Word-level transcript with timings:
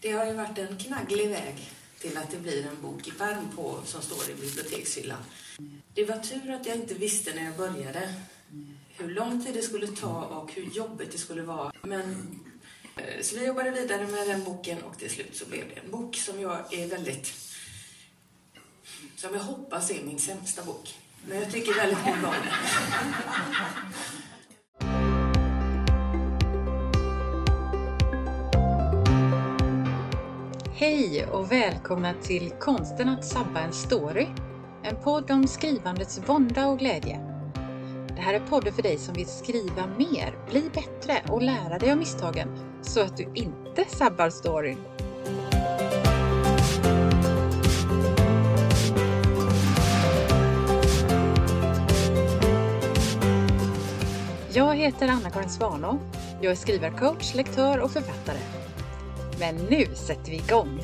Det 0.00 0.12
har 0.12 0.26
ju 0.26 0.32
varit 0.32 0.58
en 0.58 0.78
knagglig 0.78 1.28
väg 1.28 1.70
till 1.98 2.16
att 2.16 2.30
det 2.30 2.38
blir 2.38 2.66
en 2.66 2.82
bok 2.82 3.08
i 3.08 3.10
pärm 3.10 3.48
på 3.56 3.80
som 3.84 4.02
står 4.02 4.30
i 4.30 4.34
bibliotekshyllan. 4.34 5.24
Det 5.94 6.04
var 6.04 6.18
tur 6.18 6.50
att 6.50 6.66
jag 6.66 6.76
inte 6.76 6.94
visste 6.94 7.34
när 7.34 7.44
jag 7.44 7.56
började 7.56 8.14
hur 8.88 9.08
lång 9.08 9.44
tid 9.44 9.54
det 9.54 9.62
skulle 9.62 9.86
ta 9.86 10.24
och 10.24 10.52
hur 10.52 10.62
jobbigt 10.62 11.12
det 11.12 11.18
skulle 11.18 11.42
vara. 11.42 11.72
Men, 11.82 12.40
eh, 12.96 13.22
så 13.22 13.36
vi 13.36 13.46
jobbade 13.46 13.70
vidare 13.70 14.06
med 14.06 14.28
den 14.28 14.44
boken 14.44 14.82
och 14.82 14.98
till 14.98 15.10
slut 15.10 15.36
så 15.36 15.46
blev 15.46 15.68
det 15.68 15.80
en 15.80 15.90
bok 15.90 16.16
som 16.16 16.40
jag 16.40 16.74
är 16.74 16.86
väldigt... 16.86 17.32
Som 19.16 19.34
jag 19.34 19.42
hoppas 19.42 19.90
är 19.90 20.02
min 20.02 20.18
sämsta 20.18 20.64
bok. 20.64 20.94
Men 21.28 21.40
jag 21.40 21.52
tycker 21.52 21.74
väldigt 21.74 21.98
mycket 21.98 22.24
om 22.24 22.34
den. 22.34 22.54
Hej 30.80 31.26
och 31.26 31.52
välkomna 31.52 32.14
till 32.22 32.50
Konsten 32.50 33.08
att 33.08 33.24
sabba 33.24 33.60
en 33.60 33.72
story. 33.72 34.26
En 34.82 34.96
podd 34.96 35.30
om 35.30 35.46
skrivandets 35.46 36.20
vånda 36.26 36.68
och 36.68 36.78
glädje. 36.78 37.20
Det 38.08 38.20
här 38.20 38.34
är 38.34 38.40
podden 38.40 38.72
för 38.72 38.82
dig 38.82 38.98
som 38.98 39.14
vill 39.14 39.26
skriva 39.26 39.86
mer, 39.98 40.34
bli 40.50 40.70
bättre 40.74 41.32
och 41.32 41.42
lära 41.42 41.78
dig 41.78 41.92
av 41.92 41.98
misstagen 41.98 42.48
så 42.82 43.00
att 43.00 43.16
du 43.16 43.32
inte 43.34 43.84
sabbar 43.84 44.30
storyn. 44.30 44.78
Jag 54.52 54.76
heter 54.76 55.08
Anna-Karin 55.08 55.50
Svanå. 55.50 55.98
Jag 56.40 56.50
är 56.50 56.56
skrivarcoach, 56.56 57.34
lektör 57.34 57.78
och 57.78 57.90
författare. 57.90 58.38
Men 59.40 59.56
nu 59.56 59.86
sätter 59.94 60.30
vi 60.30 60.36
igång! 60.36 60.80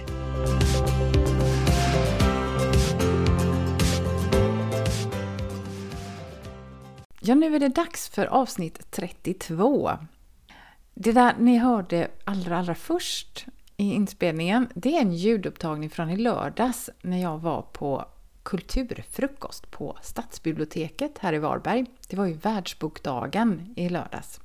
Ja, 7.21 7.35
nu 7.35 7.57
är 7.57 7.61
det 7.61 7.69
dags 7.69 8.09
för 8.09 8.27
avsnitt 8.27 8.91
32. 8.91 9.91
Det 10.95 11.13
där 11.13 11.35
ni 11.39 11.59
hörde 11.59 12.11
allra, 12.25 12.59
allra 12.59 12.75
först 12.75 13.47
i 13.77 13.95
inspelningen, 13.95 14.69
det 14.75 14.97
är 14.97 15.01
en 15.01 15.13
ljudupptagning 15.13 15.91
från 15.91 16.11
i 16.11 16.17
lördags 16.17 16.91
när 17.03 17.23
jag 17.23 17.39
var 17.39 17.63
på 17.63 18.05
kulturfrukost 18.43 19.71
på 19.71 19.99
Stadsbiblioteket 20.03 21.19
här 21.19 21.33
i 21.33 21.39
Varberg. 21.39 21.87
Det 22.09 22.17
var 22.17 22.27
ju 22.27 22.33
världsbokdagen 22.33 23.75
i 23.77 23.89
lördags. 23.89 24.41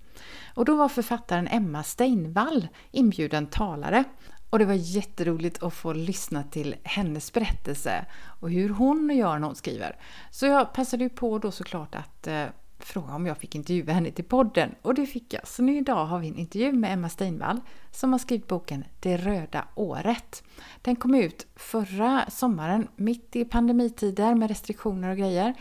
Och 0.56 0.66
då 0.66 0.76
var 0.76 0.90
författaren 0.90 1.48
Emma 1.48 1.84
Steinvall 1.84 2.68
inbjuden 2.92 3.48
talare. 3.48 4.04
Och 4.50 4.60
det 4.60 4.66
var 4.66 4.74
jätteroligt 4.74 5.64
att 5.64 5.74
få 5.74 5.94
lyssna 5.94 6.44
till 6.44 6.76
hennes 6.84 7.34
berättelse 7.34 8.06
och 8.40 8.52
hur 8.52 8.70
hon 8.70 9.10
gör 9.18 9.40
när 9.40 9.48
hon 9.48 9.56
skriver. 9.56 9.96
Så 10.32 10.46
jag 10.46 10.74
passade 10.74 11.04
ju 11.04 11.10
på 11.10 11.38
då 11.38 11.52
såklart 11.52 11.96
att 11.96 12.28
eh, 12.28 12.46
fråga 12.80 13.16
om 13.16 13.26
jag 13.26 13.38
fick 13.38 13.56
intervjua 13.56 13.94
henne 13.94 14.12
till 14.12 14.26
podden 14.26 14.76
och 14.82 14.94
det 14.94 15.06
fick 15.06 15.34
jag. 15.34 15.48
Så 15.48 15.64
nu 15.64 15.78
idag 15.78 16.06
har 16.06 16.20
vi 16.20 16.28
en 16.28 16.38
intervju 16.38 16.72
med 16.72 16.94
Emma 16.94 17.10
Steinvall 17.10 17.62
som 17.92 18.12
har 18.12 18.20
skrivit 18.20 18.48
boken 18.48 18.84
Det 19.00 19.18
röda 19.18 19.68
året. 19.76 20.44
Den 20.82 20.96
kom 20.96 21.16
ut 21.16 21.48
förra 21.56 22.26
sommaren, 22.30 22.88
mitt 22.96 23.36
i 23.36 23.46
pandemitider 23.46 24.36
med 24.36 24.50
restriktioner 24.50 25.10
och 25.10 25.18
grejer. 25.18 25.54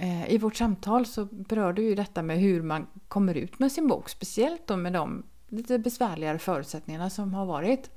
Eh, 0.00 0.30
I 0.30 0.38
vårt 0.38 0.56
samtal 0.56 1.06
så 1.06 1.24
berörde 1.24 1.82
vi 1.82 1.94
detta 1.94 2.22
med 2.22 2.38
hur 2.38 2.62
man 2.62 2.86
kommer 3.08 3.34
ut 3.34 3.58
med 3.58 3.72
sin 3.72 3.88
bok, 3.88 4.08
speciellt 4.08 4.66
då 4.66 4.76
med 4.76 4.92
de 4.92 5.22
lite 5.48 5.78
besvärligare 5.78 6.38
förutsättningarna 6.38 7.10
som 7.10 7.34
har 7.34 7.46
varit. 7.46 7.90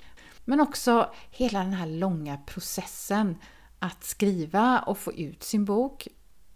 Men 0.46 0.60
också 0.60 1.12
hela 1.32 1.60
den 1.60 1.74
här 1.74 1.88
långa 1.88 2.38
processen 2.38 3.36
att 3.80 4.04
skriva 4.04 4.80
och 4.80 4.98
få 4.98 5.14
ut 5.14 5.44
sin 5.44 5.66
bok. 5.66 6.08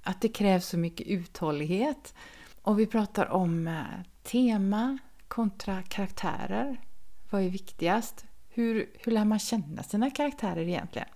Att 0.04 0.22
det 0.22 0.30
krävs 0.30 0.68
så 0.68 0.78
mycket 0.78 1.08
uthållighet. 1.08 2.14
Och 2.62 2.80
vi 2.80 2.86
pratar 2.86 3.26
om 3.32 3.68
eh, 3.68 3.84
tema 4.24 4.98
kontra 5.28 5.84
karaktärer. 5.84 6.82
Vad 7.30 7.42
är 7.42 7.50
viktigast? 7.50 8.26
Hur, 8.50 8.90
hur 9.00 9.12
lär 9.12 9.26
man 9.26 9.40
känna 9.40 9.84
sina 9.84 10.10
karaktärer 10.10 10.68
egentligen? 10.68 11.08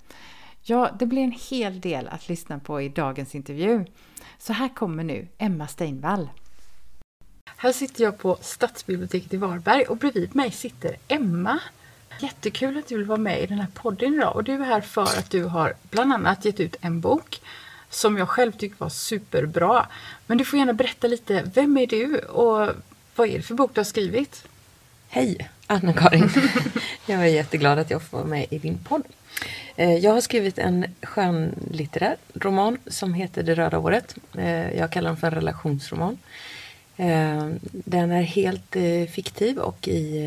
Ja, 0.64 0.92
det 1.00 1.06
blir 1.06 1.22
en 1.22 1.38
hel 1.50 1.82
del 1.82 2.08
att 2.08 2.30
lyssna 2.30 2.60
på 2.60 2.82
i 2.82 2.90
dagens 2.90 3.36
intervju. 3.36 3.86
Så 4.38 4.54
här 4.54 4.70
kommer 4.76 5.04
nu 5.04 5.28
Emma 5.38 5.68
Steinvall. 5.68 6.30
Här 7.58 7.72
sitter 7.72 8.04
jag 8.04 8.18
på 8.18 8.38
Stadsbiblioteket 8.42 9.34
i 9.34 9.38
Varberg 9.38 9.84
och 9.84 9.98
bredvid 9.98 10.36
mig 10.36 10.52
sitter 10.52 10.96
Emma. 11.08 11.60
Jättekul 12.20 12.78
att 12.78 12.88
du 12.88 12.98
vill 12.98 13.06
vara 13.06 13.20
med 13.20 13.44
i 13.44 13.46
den 13.46 13.60
här 13.60 13.68
podden 13.74 14.14
idag 14.14 14.36
och 14.36 14.44
du 14.44 14.54
är 14.54 14.66
här 14.66 14.82
för 14.82 15.02
att 15.02 15.30
du 15.30 15.44
har 15.44 15.74
bland 15.90 16.14
annat 16.14 16.46
gett 16.46 16.60
ut 16.60 16.76
en 16.82 17.02
bok 17.02 17.42
som 17.90 18.18
jag 18.18 18.30
själv 18.30 18.52
tycker 18.52 18.78
var 18.78 18.90
superbra. 18.90 19.88
Men 20.28 20.38
du 20.38 20.46
får 20.46 20.60
gärna 20.60 20.74
berätta 20.74 21.08
lite, 21.08 21.52
vem 21.54 21.78
är 21.78 21.88
du 21.88 22.18
och 22.18 22.70
vad 23.16 23.30
är 23.30 23.38
det 23.38 23.42
för 23.42 23.56
bok 23.56 23.72
du 23.74 23.80
har 23.80 23.86
skrivit? 23.86 24.48
Hej 25.10 25.50
Anna-Karin! 25.68 26.30
jag 27.06 27.22
är 27.22 27.26
jätteglad 27.26 27.80
att 27.80 27.90
jag 27.90 28.02
får 28.02 28.18
vara 28.18 28.28
med 28.28 28.46
i 28.50 28.60
din 28.60 28.78
podd. 28.78 29.04
Eh, 29.76 29.94
jag 29.96 30.12
har 30.12 30.22
skrivit 30.22 30.58
en 30.58 30.86
skönlitterär 31.02 32.16
roman 32.34 32.78
som 32.88 33.14
heter 33.14 33.44
Det 33.44 33.56
röda 33.56 33.80
året. 33.80 34.16
Eh, 34.38 34.78
jag 34.78 34.92
kallar 34.92 35.10
den 35.10 35.18
för 35.18 35.28
en 35.28 35.34
relationsroman. 35.34 36.18
Eh, 36.98 37.50
den 37.72 38.12
är 38.12 38.22
helt 38.22 38.76
fiktiv 39.12 39.58
och 39.58 39.88
i, 39.88 40.26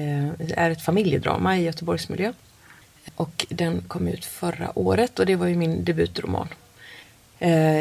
är 0.57 0.71
ett 0.71 0.83
familjedrama 0.83 1.59
i 1.59 1.63
Göteborgsmiljö. 1.63 2.33
Och 3.17 3.47
den 3.49 3.83
kom 3.89 4.09
ut 4.09 4.25
förra 4.25 4.79
året 4.79 5.19
och 5.19 5.27
det 5.27 5.37
var 5.37 5.47
ju 5.47 5.57
min 5.57 5.85
debutroman. 5.85 6.49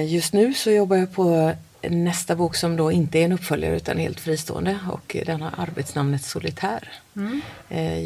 Just 0.07 0.33
nu 0.33 0.53
så 0.53 0.71
jobbar 0.71 0.95
jag 0.95 1.13
på 1.13 1.51
nästa 1.89 2.35
bok 2.35 2.55
som 2.55 2.75
då 2.75 2.91
inte 2.91 3.19
är 3.19 3.25
en 3.25 3.31
uppföljare 3.31 3.75
utan 3.75 3.97
helt 3.97 4.19
fristående 4.19 4.79
och 4.91 5.17
den 5.25 5.41
har 5.41 5.51
arbetsnamnet 5.57 6.23
Solitär. 6.23 6.91
Mm. 7.15 7.41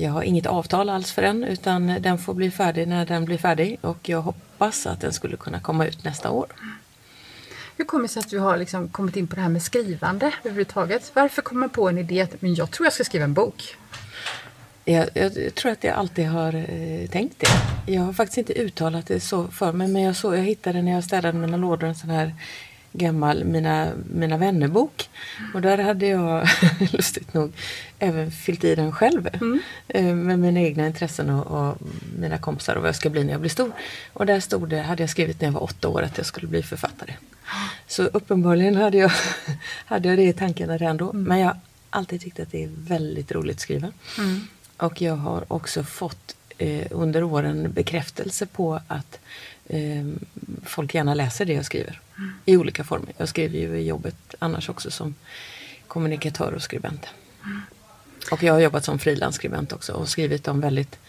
Jag 0.02 0.12
har 0.12 0.24
inget 0.24 0.46
avtal 0.46 0.90
alls 0.90 1.12
för 1.12 1.22
den 1.22 1.44
utan 1.44 1.88
den 2.02 2.18
får 2.18 2.34
bli 2.34 2.52
färdig 2.52 2.88
när 2.88 3.06
den 3.06 3.26
blir 3.26 3.38
färdig 3.38 3.78
och 3.82 4.10
jag 4.10 4.22
hoppas 4.22 4.88
att 4.88 5.02
den 5.02 5.14
skulle 5.14 5.38
kunna 5.38 5.60
komma 5.60 5.86
ut 5.86 6.04
nästa 6.04 6.30
år. 6.30 6.48
Hur 7.78 7.86
kommer 7.86 8.04
det 8.04 8.10
sig 8.10 8.20
att 8.20 8.30
du 8.30 8.40
har 8.40 8.58
liksom 8.58 8.90
kommit 8.90 9.16
in 9.16 9.28
på 9.28 9.36
det 9.36 9.42
här 9.42 9.50
med 9.50 9.62
skrivande 9.62 10.32
överhuvudtaget? 10.44 11.12
Varför 11.14 11.42
kom 11.42 11.60
man 11.60 11.70
på 11.70 11.90
en 11.90 11.98
idé 11.98 12.22
att 12.22 12.42
men 12.42 12.56
jag 12.56 12.72
tror 12.72 12.86
jag 12.86 12.94
ska 12.94 13.04
skriva 13.04 13.24
en 13.24 13.34
bok? 13.34 13.76
Jag, 14.86 15.10
jag, 15.14 15.56
tror 15.56 15.72
att 15.72 15.84
jag 15.84 15.96
alltid 15.96 16.28
har 16.28 16.56
eh, 16.56 17.10
tänkt 17.10 17.40
det. 17.40 17.92
Jag 17.94 18.02
har 18.02 18.14
faktiskt 18.14 18.38
inte 18.38 18.54
uttalat 18.54 19.08
det 19.08 19.20
så 19.20 19.48
för 19.48 19.72
mig 19.72 19.88
men 19.88 20.02
jag, 20.02 20.16
så, 20.16 20.36
jag 20.36 20.44
hittade 20.44 20.82
när 20.82 20.92
jag 20.92 21.04
städade 21.04 21.38
mina 21.38 21.58
lådor 21.58 21.88
en 21.88 21.96
sån 21.96 22.10
här 22.10 22.36
gammal 22.94 23.44
Mina, 23.44 23.92
mina 24.14 24.38
vännerbok. 24.38 25.10
Och 25.54 25.62
där 25.62 25.78
hade 25.78 26.08
jag 26.08 26.48
lustigt 26.92 27.34
nog 27.34 27.54
även 28.00 28.32
fyllt 28.32 28.64
i 28.64 28.76
den 28.76 28.92
själv. 28.92 29.30
Mm. 29.34 29.60
Eh, 29.88 30.16
med 30.16 30.40
mina 30.40 30.60
egna 30.60 30.88
intressen 30.88 31.30
och, 31.30 31.70
och, 31.70 31.78
mina 32.20 32.38
kompisar 32.38 32.76
och 32.76 32.82
vad 32.82 32.88
jag 32.88 32.96
ska 32.96 33.10
bli 33.10 33.24
när 33.24 33.32
jag 33.32 33.42
blir 33.42 33.50
stor. 33.50 33.72
Och 34.14 34.26
där 34.26 34.40
stod 34.40 34.70
det, 34.70 34.82
hade 34.82 35.04
jag 35.04 35.10
skrivit 35.10 35.42
när 35.42 35.48
jag 35.48 35.54
var 35.54 35.64
åtta 35.64 35.88
år 35.88 36.02
att 36.02 36.18
jag 36.18 36.26
skulle 36.26 36.48
bli 36.48 36.64
författare. 36.64 37.14
Så 37.88 38.04
uppenbarligen 38.04 38.76
hade 38.76 38.98
jag, 38.98 39.12
hade 39.86 40.10
jag 40.10 40.18
det 40.18 40.24
i 40.24 40.34
tankarna 40.34 40.78
redan 40.78 40.98
då. 40.98 41.10
Mm. 41.10 41.24
Men 41.24 41.40
jag 41.40 41.48
har 41.48 41.58
alltid 41.90 42.22
tyckt 42.22 42.40
att 42.40 42.52
det 42.52 42.64
är 42.64 42.70
väldigt 42.74 43.32
roligt 43.32 43.56
att 43.56 43.62
skriva. 43.62 43.92
Mm. 44.18 44.48
Och 44.78 45.02
jag 45.02 45.16
har 45.16 45.54
också 45.54 45.84
fått 45.84 46.37
eh, 46.58 46.88
under 46.92 47.24
åren 47.24 47.72
bekräftelse 47.72 48.46
på 48.46 48.80
att 48.88 49.20
eh, 49.66 50.06
folk 50.64 50.94
gärna 50.94 51.14
läser 51.14 51.46
det 51.46 51.54
jag 51.54 51.66
skriver. 51.66 52.02
Mm. 52.18 52.34
I 52.46 52.58
olika 52.58 52.84
former. 52.84 53.14
Jag 53.18 53.30
skriver 53.30 53.60
ju 53.60 53.78
i 53.78 53.88
jobbet 53.88 54.36
annars 54.40 54.70
också 54.70 54.92
som 54.92 55.16
kommunikatör 55.88 56.52
och 56.52 56.62
skribent. 56.62 57.08
Mm. 57.46 57.62
Och 58.32 58.44
jag 58.44 58.54
har 58.54 58.60
jobbat 58.60 58.86
som 58.86 59.00
frilansskribent 59.00 59.74
också 59.74 59.94
och 59.94 60.10
skrivit 60.10 60.48
om 60.48 60.62
väldigt 60.62 61.00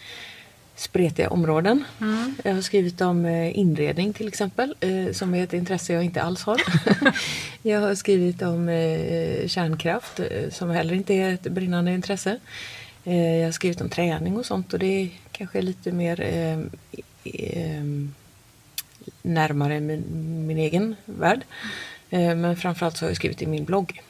spretiga 0.79 1.29
områden. 1.29 1.83
Mm. 2.01 2.35
Jag 2.43 2.55
har 2.55 2.61
skrivit 2.61 3.01
om 3.01 3.25
eh, 3.25 3.59
inredning 3.59 4.13
till 4.13 4.27
exempel, 4.27 4.75
eh, 4.79 5.11
som 5.13 5.35
är 5.35 5.43
ett 5.43 5.53
intresse 5.53 5.93
jag 5.93 6.03
inte 6.03 6.21
alls 6.21 6.43
har. 6.43 6.61
jag 7.61 7.81
har 7.81 7.95
skrivit 7.95 8.41
om 8.41 8.69
eh, 8.69 9.47
kärnkraft, 9.47 10.19
som 10.51 10.69
heller 10.69 10.93
inte 10.93 11.13
är 11.13 11.33
ett 11.33 11.43
brinnande 11.43 11.91
intresse. 11.91 12.39
jag 13.03 13.45
har 13.45 13.51
skrivit 13.51 13.81
om 13.81 13.89
träning 13.89 14.37
och 14.37 14.45
sånt 14.45 14.73
och 14.73 14.79
det 14.79 15.09
kanske 15.39 15.61
lite 15.61 15.91
mer 15.91 16.19
närmare 19.21 19.79
min, 19.79 20.03
min 20.47 20.57
egen 20.57 20.95
värld. 21.05 21.41
Eh, 22.09 22.35
men 22.35 22.55
framförallt 22.55 22.97
så 22.97 23.05
har 23.05 23.09
jag 23.09 23.17
skrivit 23.17 23.41
i 23.41 23.47
min 23.47 23.65
blogg. 23.65 24.01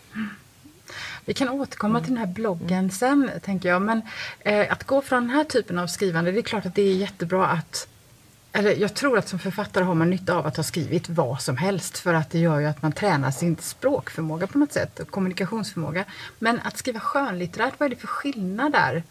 Vi 1.26 1.34
kan 1.34 1.50
återkomma 1.50 2.00
till 2.00 2.10
den 2.10 2.18
här 2.18 2.34
bloggen 2.34 2.92
sen, 2.92 3.32
tänker 3.44 3.70
jag. 3.70 3.82
Men 3.82 4.02
eh, 4.40 4.72
att 4.72 4.84
gå 4.84 5.02
från 5.02 5.28
den 5.28 5.36
här 5.36 5.44
typen 5.44 5.80
av 5.80 5.88
skrivande, 5.88 6.32
det 6.32 6.40
är 6.40 6.42
klart 6.42 6.66
att 6.66 6.76
det 6.76 6.82
är 6.82 6.96
jättebra 6.96 7.48
att 7.48 7.88
eller 8.52 8.76
jag 8.76 8.94
tror 8.94 9.18
att 9.18 9.28
som 9.28 9.40
författare 9.40 9.84
har 9.84 9.96
man 9.96 10.10
nytta 10.10 10.36
av 10.36 10.46
att 10.46 10.58
ha 10.58 10.64
skrivit 10.64 11.10
vad 11.10 11.42
som 11.42 11.58
helst 11.58 11.98
för 11.98 12.14
att 12.14 12.30
det 12.30 12.40
gör 12.40 12.60
ju 12.60 12.66
att 12.66 12.82
man 12.82 12.92
tränar 12.92 13.32
sin 13.32 13.58
språkförmåga 13.58 14.48
på 14.48 14.58
något 14.58 14.74
sätt 14.74 15.00
och 15.00 15.12
kommunikationsförmåga. 15.12 16.06
Men 16.40 16.60
att 16.64 16.78
skriva 16.78 17.00
skönlitterärt, 17.00 17.74
vad 17.78 17.86
är 17.86 17.90
det 17.90 18.02
för 18.02 18.08
skillnad 18.08 18.72
där? 18.72 19.04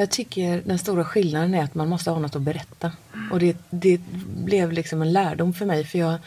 Jag 0.00 0.10
tycker 0.10 0.62
den 0.64 0.78
stora 0.78 1.04
skillnaden 1.04 1.54
är 1.54 1.64
att 1.64 1.74
man 1.74 1.88
måste 1.88 2.10
ha 2.10 2.18
något 2.18 2.36
att 2.36 2.42
berätta. 2.42 2.92
Och 3.30 3.38
det, 3.38 3.56
det 3.70 4.00
blev 4.44 4.72
liksom 4.72 5.02
en 5.02 5.12
lärdom 5.12 5.54
för 5.54 5.66
mig 5.66 5.84
för 5.84 5.98
jag 5.98 6.18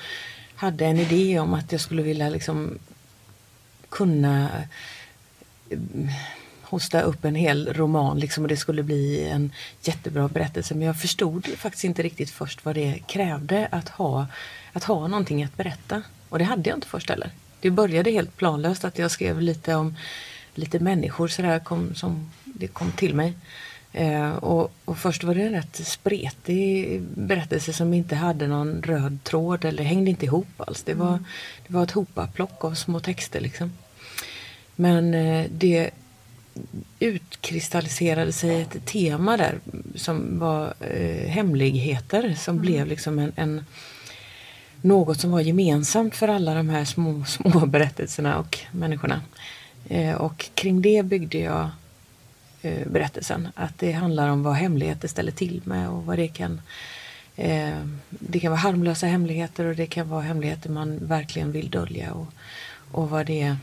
hade 0.55 0.85
en 0.85 0.99
idé 0.99 1.39
om 1.39 1.53
att 1.53 1.71
jag 1.71 1.81
skulle 1.81 2.01
vilja 2.01 2.29
liksom 2.29 2.79
kunna 3.89 4.49
eh, 5.69 5.79
hosta 6.61 7.01
upp 7.01 7.25
en 7.25 7.35
hel 7.35 7.73
roman 7.73 8.19
liksom, 8.19 8.43
och 8.43 8.47
det 8.47 8.57
skulle 8.57 8.83
bli 8.83 9.27
en 9.27 9.51
jättebra 9.81 10.27
berättelse. 10.27 10.75
Men 10.75 10.87
jag 10.87 11.01
förstod 11.01 11.47
faktiskt 11.57 11.83
inte 11.83 12.03
riktigt 12.03 12.29
först 12.29 12.65
vad 12.65 12.75
det 12.75 12.99
krävde 13.07 13.67
att 13.71 13.89
ha, 13.89 14.27
att 14.73 14.83
ha 14.83 15.07
någonting 15.07 15.43
att 15.43 15.57
berätta. 15.57 16.03
Och 16.29 16.39
det 16.39 16.45
hade 16.45 16.69
jag 16.69 16.77
inte 16.77 16.87
först 16.87 17.09
heller. 17.09 17.31
Det 17.59 17.69
började 17.69 18.11
helt 18.11 18.37
planlöst 18.37 18.85
att 18.85 18.97
jag 18.97 19.11
skrev 19.11 19.41
lite 19.41 19.75
om 19.75 19.95
lite 20.55 20.79
människor 20.79 21.27
sådär 21.27 21.59
kom, 21.59 21.95
som 21.95 22.31
det 22.53 22.67
kom 22.67 22.91
till 22.91 23.15
mig. 23.15 23.33
Eh, 23.93 24.31
och, 24.31 24.71
och, 24.85 24.97
först 24.97 25.23
var 25.23 25.35
det 25.35 25.41
en 25.41 25.53
rätt 25.53 25.87
spretig 25.87 27.01
berättelse 27.01 27.73
som 27.73 27.93
inte 27.93 28.15
hade 28.15 28.47
någon 28.47 28.81
röd 28.83 29.23
tråd 29.23 29.65
eller 29.65 29.83
hängde 29.83 30.09
inte 30.09 30.25
ihop 30.25 30.47
alls. 30.57 30.83
Det 30.83 30.93
var, 30.93 31.09
mm. 31.09 31.25
det 31.67 31.73
var 31.73 31.83
ett 31.83 31.91
hopaplock 31.91 32.63
av 32.63 32.73
små 32.73 32.99
texter 32.99 33.41
liksom. 33.41 33.71
Men 34.75 35.13
eh, 35.13 35.45
det 35.51 35.89
utkristalliserade 36.99 38.31
sig 38.31 38.61
ett 38.61 38.85
tema 38.85 39.37
där 39.37 39.59
som 39.95 40.39
var 40.39 40.73
eh, 40.79 41.29
hemligheter 41.29 42.35
som 42.35 42.55
mm. 42.55 42.61
blev 42.61 42.87
liksom 42.87 43.19
en, 43.19 43.31
en, 43.35 43.65
något 44.81 45.19
som 45.19 45.31
var 45.31 45.41
gemensamt 45.41 46.15
för 46.15 46.27
alla 46.27 46.53
de 46.53 46.69
här 46.69 46.85
små, 46.85 47.25
små 47.25 47.65
berättelserna 47.65 48.39
och 48.39 48.59
människorna. 48.71 49.21
Eh, 49.89 50.13
och 50.13 50.49
kring 50.53 50.81
det 50.81 51.03
byggde 51.05 51.37
jag 51.37 51.69
eh, 52.61 52.87
berättelsen. 52.87 53.47
Att 53.55 53.79
det 53.79 53.91
handlar 53.91 54.29
om 54.29 54.43
vad 54.43 54.53
hemligheter 54.53 55.07
ställer 55.07 55.31
till 55.31 55.61
med 55.65 55.89
och 55.89 56.05
vad 56.05 56.17
det 56.17 56.27
kan 56.27 56.61
eh, 57.35 57.77
Det 58.09 58.39
kan 58.39 58.51
vara 58.51 58.59
harmlösa 58.59 59.07
hemligheter 59.07 59.65
och 59.65 59.75
det 59.75 59.87
kan 59.87 60.09
vara 60.09 60.21
hemligheter 60.21 60.69
man 60.69 61.07
verkligen 61.07 61.51
vill 61.51 61.69
dölja 61.69 62.13
och, 62.13 62.27
och 62.91 63.09
vad, 63.09 63.25
det, 63.25 63.55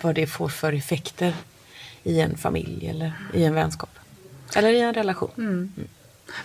vad 0.00 0.14
det 0.14 0.26
får 0.26 0.48
för 0.48 0.72
effekter 0.72 1.34
i 2.02 2.20
en 2.20 2.36
familj 2.36 2.88
eller 2.88 3.12
i 3.34 3.44
en 3.44 3.54
vänskap. 3.54 3.98
Eller 4.56 4.68
i 4.68 4.80
en 4.80 4.94
relation. 4.94 5.30
Mm. 5.36 5.72
Mm. 5.76 5.88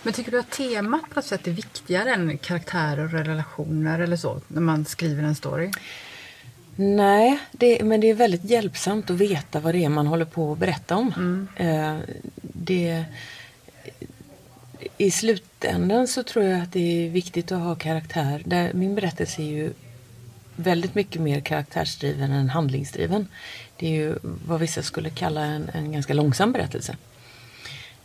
Men 0.02 0.12
tycker 0.12 0.30
du 0.30 0.38
att 0.38 0.50
temat 0.50 1.02
på 1.08 1.14
något 1.14 1.24
sätt 1.24 1.46
är 1.46 1.52
viktigare 1.52 2.14
än 2.14 2.38
karaktärer 2.38 3.04
och 3.04 3.10
relationer 3.10 3.98
eller 3.98 4.16
så 4.16 4.40
när 4.48 4.60
man 4.60 4.84
skriver 4.84 5.22
en 5.22 5.34
story? 5.34 5.70
Nej, 6.76 7.38
det, 7.52 7.84
men 7.84 8.00
det 8.00 8.10
är 8.10 8.14
väldigt 8.14 8.44
hjälpsamt 8.44 9.10
att 9.10 9.16
veta 9.16 9.60
vad 9.60 9.74
det 9.74 9.84
är 9.84 9.88
man 9.88 10.06
håller 10.06 10.24
på 10.24 10.52
att 10.52 10.58
berätta 10.58 10.96
om. 10.96 11.12
Mm. 11.16 11.48
Eh, 11.56 12.00
det, 12.42 13.04
I 14.98 15.10
slutändan 15.10 16.08
så 16.08 16.22
tror 16.22 16.44
jag 16.44 16.60
att 16.60 16.72
det 16.72 17.06
är 17.06 17.10
viktigt 17.10 17.52
att 17.52 17.60
ha 17.60 17.74
karaktär. 17.74 18.42
Där 18.44 18.72
min 18.74 18.94
berättelse 18.94 19.42
är 19.42 19.46
ju 19.46 19.72
väldigt 20.56 20.94
mycket 20.94 21.22
mer 21.22 21.40
karaktärsdriven 21.40 22.32
än 22.32 22.50
handlingsdriven. 22.50 23.28
Det 23.76 23.86
är 23.86 23.90
ju 23.90 24.14
vad 24.22 24.60
vissa 24.60 24.82
skulle 24.82 25.10
kalla 25.10 25.44
en, 25.44 25.70
en 25.74 25.92
ganska 25.92 26.14
långsam 26.14 26.52
berättelse. 26.52 26.96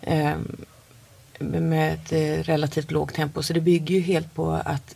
Eh, 0.02 0.36
med 1.40 1.94
ett 1.94 2.12
eh, 2.12 2.44
relativt 2.44 2.92
lågt 2.92 3.14
tempo. 3.14 3.44
Så 3.44 3.54
det 3.54 3.62
bygger 3.62 3.96
ju 3.96 4.02
helt 4.02 4.34
på 4.34 4.52
att 4.52 4.96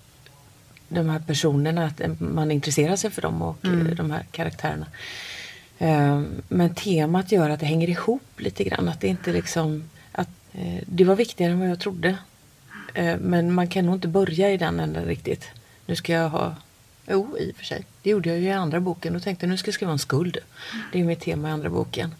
de 0.89 1.09
här 1.09 1.19
personerna, 1.19 1.85
att 1.85 2.19
man 2.19 2.51
intresserar 2.51 2.95
sig 2.95 3.11
för 3.11 3.21
dem 3.21 3.41
och 3.41 3.65
mm. 3.65 3.95
de 3.95 4.11
här 4.11 4.23
karaktärerna. 4.31 4.85
Eh, 5.77 6.21
men 6.47 6.75
temat 6.75 7.31
gör 7.31 7.49
att 7.49 7.59
det 7.59 7.65
hänger 7.65 7.89
ihop 7.89 8.23
lite 8.37 8.63
grann. 8.63 8.89
Att 8.89 9.01
det 9.01 9.07
inte 9.07 9.33
liksom 9.33 9.89
att 10.11 10.29
eh, 10.53 10.83
Det 10.85 11.03
var 11.03 11.15
viktigare 11.15 11.51
än 11.51 11.59
vad 11.59 11.69
jag 11.69 11.79
trodde. 11.79 12.17
Eh, 12.93 13.17
men 13.19 13.53
man 13.53 13.67
kan 13.67 13.85
nog 13.85 13.95
inte 13.95 14.07
börja 14.07 14.51
i 14.51 14.57
den 14.57 14.79
änden 14.79 15.05
riktigt. 15.05 15.47
Nu 15.85 15.95
ska 15.95 16.13
jag 16.13 16.29
ha 16.29 16.55
Jo, 17.11 17.37
i 17.39 17.51
och 17.51 17.55
för 17.55 17.65
sig. 17.65 17.85
Det 18.03 18.09
gjorde 18.09 18.29
jag 18.29 18.39
ju 18.39 18.45
i 18.45 18.51
andra 18.51 18.79
boken 18.79 19.15
och 19.15 19.23
tänkte 19.23 19.47
nu 19.47 19.57
ska 19.57 19.67
jag 19.67 19.73
skriva 19.73 19.91
om 19.91 19.99
skuld. 19.99 20.37
Det 20.91 20.99
är 20.99 21.03
mitt 21.03 21.19
tema 21.19 21.49
i 21.49 21.51
andra 21.51 21.69
boken. 21.69 22.15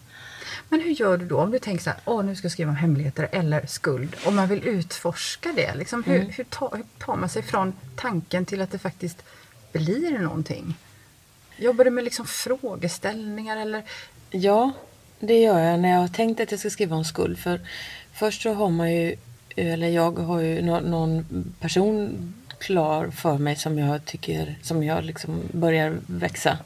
Men 0.68 0.80
hur 0.80 0.90
gör 0.90 1.18
du 1.18 1.26
då 1.26 1.38
om 1.38 1.50
du 1.50 1.58
tänker 1.58 1.84
så 1.84 1.90
här, 1.90 1.98
åh 2.04 2.24
nu 2.24 2.36
ska 2.36 2.44
jag 2.44 2.52
skriva 2.52 2.70
om 2.70 2.76
hemligheter 2.76 3.28
eller 3.32 3.66
skuld. 3.66 4.16
Om 4.24 4.36
man 4.36 4.48
vill 4.48 4.68
utforska 4.68 5.52
det, 5.56 5.74
liksom, 5.74 6.04
hur, 6.04 6.16
mm. 6.16 6.30
hur, 6.30 6.44
tar, 6.44 6.76
hur 6.76 6.84
tar 6.98 7.16
man 7.16 7.28
sig 7.28 7.42
från 7.42 7.72
tanken 7.96 8.44
till 8.44 8.60
att 8.60 8.70
det 8.70 8.78
faktiskt 8.78 9.22
blir 9.72 10.18
någonting? 10.18 10.74
Jobbar 11.56 11.84
du 11.84 11.90
med 11.90 12.04
liksom 12.04 12.26
frågeställningar 12.26 13.56
eller? 13.56 13.82
Ja, 14.30 14.72
det 15.20 15.40
gör 15.40 15.58
jag 15.58 15.80
när 15.80 15.88
jag 15.88 15.98
har 15.98 16.08
tänkt 16.08 16.40
att 16.40 16.50
jag 16.50 16.60
ska 16.60 16.70
skriva 16.70 16.96
om 16.96 17.04
skuld. 17.04 17.38
För 17.38 17.60
först 18.12 18.42
så 18.42 18.52
har 18.52 18.70
man 18.70 18.92
ju, 18.92 19.16
eller 19.56 19.88
jag 19.88 20.18
har 20.18 20.40
ju 20.40 20.62
någon 20.62 21.26
person 21.60 22.34
klar 22.58 23.10
för 23.10 23.38
mig 23.38 23.56
som 23.56 23.78
jag 23.78 24.04
tycker, 24.04 24.58
som 24.62 24.82
jag 24.82 25.04
liksom 25.04 25.42
börjar 25.52 25.98
växa 26.06 26.58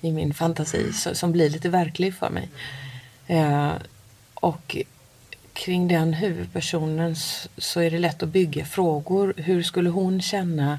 i 0.00 0.12
min 0.12 0.34
fantasi, 0.34 0.92
som 0.92 1.32
blir 1.32 1.50
lite 1.50 1.68
verklig 1.68 2.14
för 2.14 2.30
mig. 2.30 2.48
Eh, 3.26 3.72
och 4.34 4.76
kring 5.52 5.88
den 5.88 6.12
huvudpersonen 6.12 7.16
så 7.58 7.80
är 7.80 7.90
det 7.90 7.98
lätt 7.98 8.22
att 8.22 8.28
bygga 8.28 8.64
frågor. 8.64 9.34
Hur 9.36 9.62
skulle 9.62 9.90
hon 9.90 10.22
känna 10.22 10.78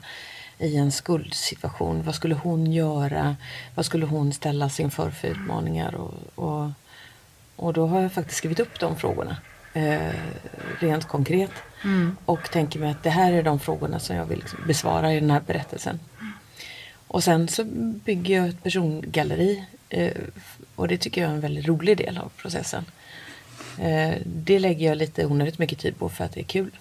i 0.59 0.77
en 0.77 0.91
skuldsituation? 0.91 2.03
Vad 2.03 2.15
skulle 2.15 2.35
hon 2.35 2.71
göra? 2.71 3.35
Vad 3.75 3.85
skulle 3.85 4.05
hon 4.05 4.33
ställas 4.33 4.79
inför 4.79 5.11
för 5.11 5.27
utmaningar? 5.27 5.95
Och, 5.95 6.13
och, 6.35 6.69
och 7.55 7.73
då 7.73 7.87
har 7.87 8.01
jag 8.01 8.11
faktiskt 8.11 8.37
skrivit 8.37 8.59
upp 8.59 8.79
de 8.79 8.95
frågorna 8.95 9.37
eh, 9.73 10.13
rent 10.79 11.07
konkret. 11.07 11.51
Mm. 11.83 12.17
Och 12.25 12.51
tänker 12.51 12.79
mig 12.79 12.91
att 12.91 13.03
det 13.03 13.09
här 13.09 13.33
är 13.33 13.43
de 13.43 13.59
frågorna 13.59 13.99
som 13.99 14.15
jag 14.15 14.25
vill 14.25 14.43
besvara 14.67 15.13
i 15.13 15.19
den 15.19 15.31
här 15.31 15.41
berättelsen. 15.47 15.99
Och 17.07 17.23
sen 17.23 17.47
så 17.47 17.63
bygger 18.05 18.35
jag 18.35 18.47
ett 18.47 18.63
persongalleri 18.63 19.65
och 20.75 20.87
det 20.87 20.97
tycker 20.97 21.21
jag 21.21 21.29
är 21.29 21.35
en 21.35 21.41
väldigt 21.41 21.67
rolig 21.67 21.97
del 21.97 22.17
av 22.17 22.31
processen. 22.37 22.85
Eh, 23.79 24.15
det 24.25 24.59
lägger 24.59 24.87
jag 24.87 24.97
lite 24.97 25.25
onödigt 25.25 25.59
mycket 25.59 25.79
tid 25.79 25.97
på 25.97 26.09
för 26.09 26.23
att 26.23 26.33
det 26.33 26.39
är 26.39 26.43
kul. 26.43 26.71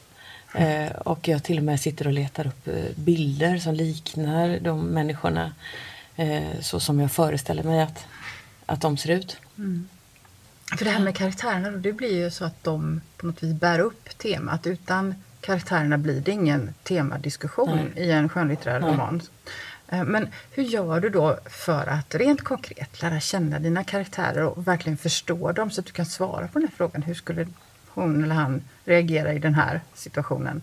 Eh, 0.55 0.93
och 0.93 1.29
jag 1.29 1.43
till 1.43 1.58
och 1.58 1.64
med 1.64 1.81
sitter 1.81 2.06
och 2.06 2.12
letar 2.12 2.47
upp 2.47 2.69
eh, 2.69 2.75
bilder 2.94 3.58
som 3.58 3.75
liknar 3.75 4.58
de 4.61 4.87
människorna 4.87 5.53
eh, 6.17 6.61
så 6.61 6.81
som 6.81 7.00
jag 7.00 7.12
föreställer 7.12 7.62
mig 7.62 7.82
att, 7.82 8.06
att 8.67 8.81
de 8.81 8.97
ser 8.97 9.11
ut. 9.11 9.37
Mm. 9.59 9.88
För 10.79 10.85
det 10.85 10.91
här 10.91 11.00
med 11.00 11.17
karaktärerna 11.17 11.70
då, 11.70 11.79
det 11.79 11.93
blir 11.93 12.25
ju 12.25 12.31
så 12.31 12.44
att 12.44 12.64
de 12.64 13.00
på 13.17 13.26
något 13.26 13.43
vis 13.43 13.55
bär 13.55 13.79
upp 13.79 14.19
temat. 14.19 14.67
Utan 14.67 15.14
karaktärerna 15.41 15.99
blir 15.99 16.21
det 16.21 16.33
ingen 16.33 16.75
temadiskussion 16.83 17.90
Nej. 17.95 18.07
i 18.07 18.11
en 18.11 18.28
skönlitterär 18.28 18.80
roman. 18.80 19.23
Eh, 19.88 20.05
men 20.05 20.28
hur 20.50 20.62
gör 20.62 21.00
du 21.00 21.11
då 21.11 21.38
för 21.47 21.87
att 21.87 22.14
rent 22.14 22.40
konkret 22.40 23.02
lära 23.02 23.21
känna 23.21 23.59
dina 23.59 23.85
karaktärer 23.85 24.45
och 24.45 24.69
verkligen 24.69 24.97
förstå 24.97 25.52
dem 25.52 25.71
så 25.71 25.81
att 25.81 25.87
du 25.87 25.93
kan 25.93 26.07
svara 26.07 26.49
på 26.49 26.59
den 26.59 26.69
här 26.69 26.75
frågan. 26.76 27.02
Hur 27.02 27.14
skulle 27.14 27.47
hon 27.88 28.25
eller 28.25 28.35
han 28.35 28.62
reagera 28.85 29.33
i 29.33 29.38
den 29.38 29.55
här 29.55 29.81
situationen? 29.95 30.62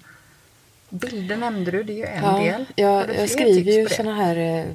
Bilder 0.90 1.38
nämnde 1.38 1.72
du, 1.72 1.84
det 1.84 1.94
är 1.94 1.98
ju 1.98 2.06
en 2.06 2.24
ja, 2.24 2.38
del. 2.38 2.66
Jag, 2.76 3.16
jag 3.16 3.30
skriver 3.30 3.72
ju 3.72 3.90
sådana 3.90 4.16
här 4.16 4.36
eh, 4.36 4.66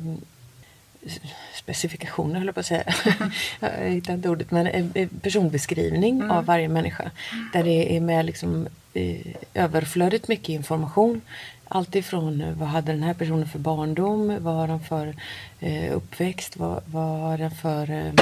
specifikationer, 1.54 2.38
höll 2.38 2.46
jag 2.46 2.54
på 2.54 2.60
att 2.60 2.66
säga. 2.66 2.84
jag 3.60 3.70
hittar 3.70 4.14
inte 4.14 4.28
ordet, 4.28 4.50
men 4.50 4.66
eh, 4.66 5.08
personbeskrivning 5.22 6.16
mm. 6.16 6.30
av 6.30 6.44
varje 6.44 6.68
människa. 6.68 7.10
Där 7.52 7.62
det 7.62 7.96
är 7.96 8.00
med 8.00 8.24
liksom, 8.24 8.68
eh, 8.94 9.26
överflödigt 9.54 10.28
mycket 10.28 10.48
information. 10.48 11.20
Alltifrån 11.70 12.34
ifrån 12.40 12.58
vad 12.58 12.68
hade 12.68 12.92
den 12.92 13.02
här 13.02 13.14
personen 13.14 13.48
för 13.48 13.58
barndom, 13.58 14.38
vad 14.40 14.54
har 14.54 14.68
den 14.68 14.80
för 14.80 15.14
eh, 15.60 15.96
uppväxt, 15.96 16.56
vad, 16.56 16.82
vad 16.86 17.20
har 17.20 17.38
den 17.38 17.50
för 17.50 17.90
eh, 17.90 18.12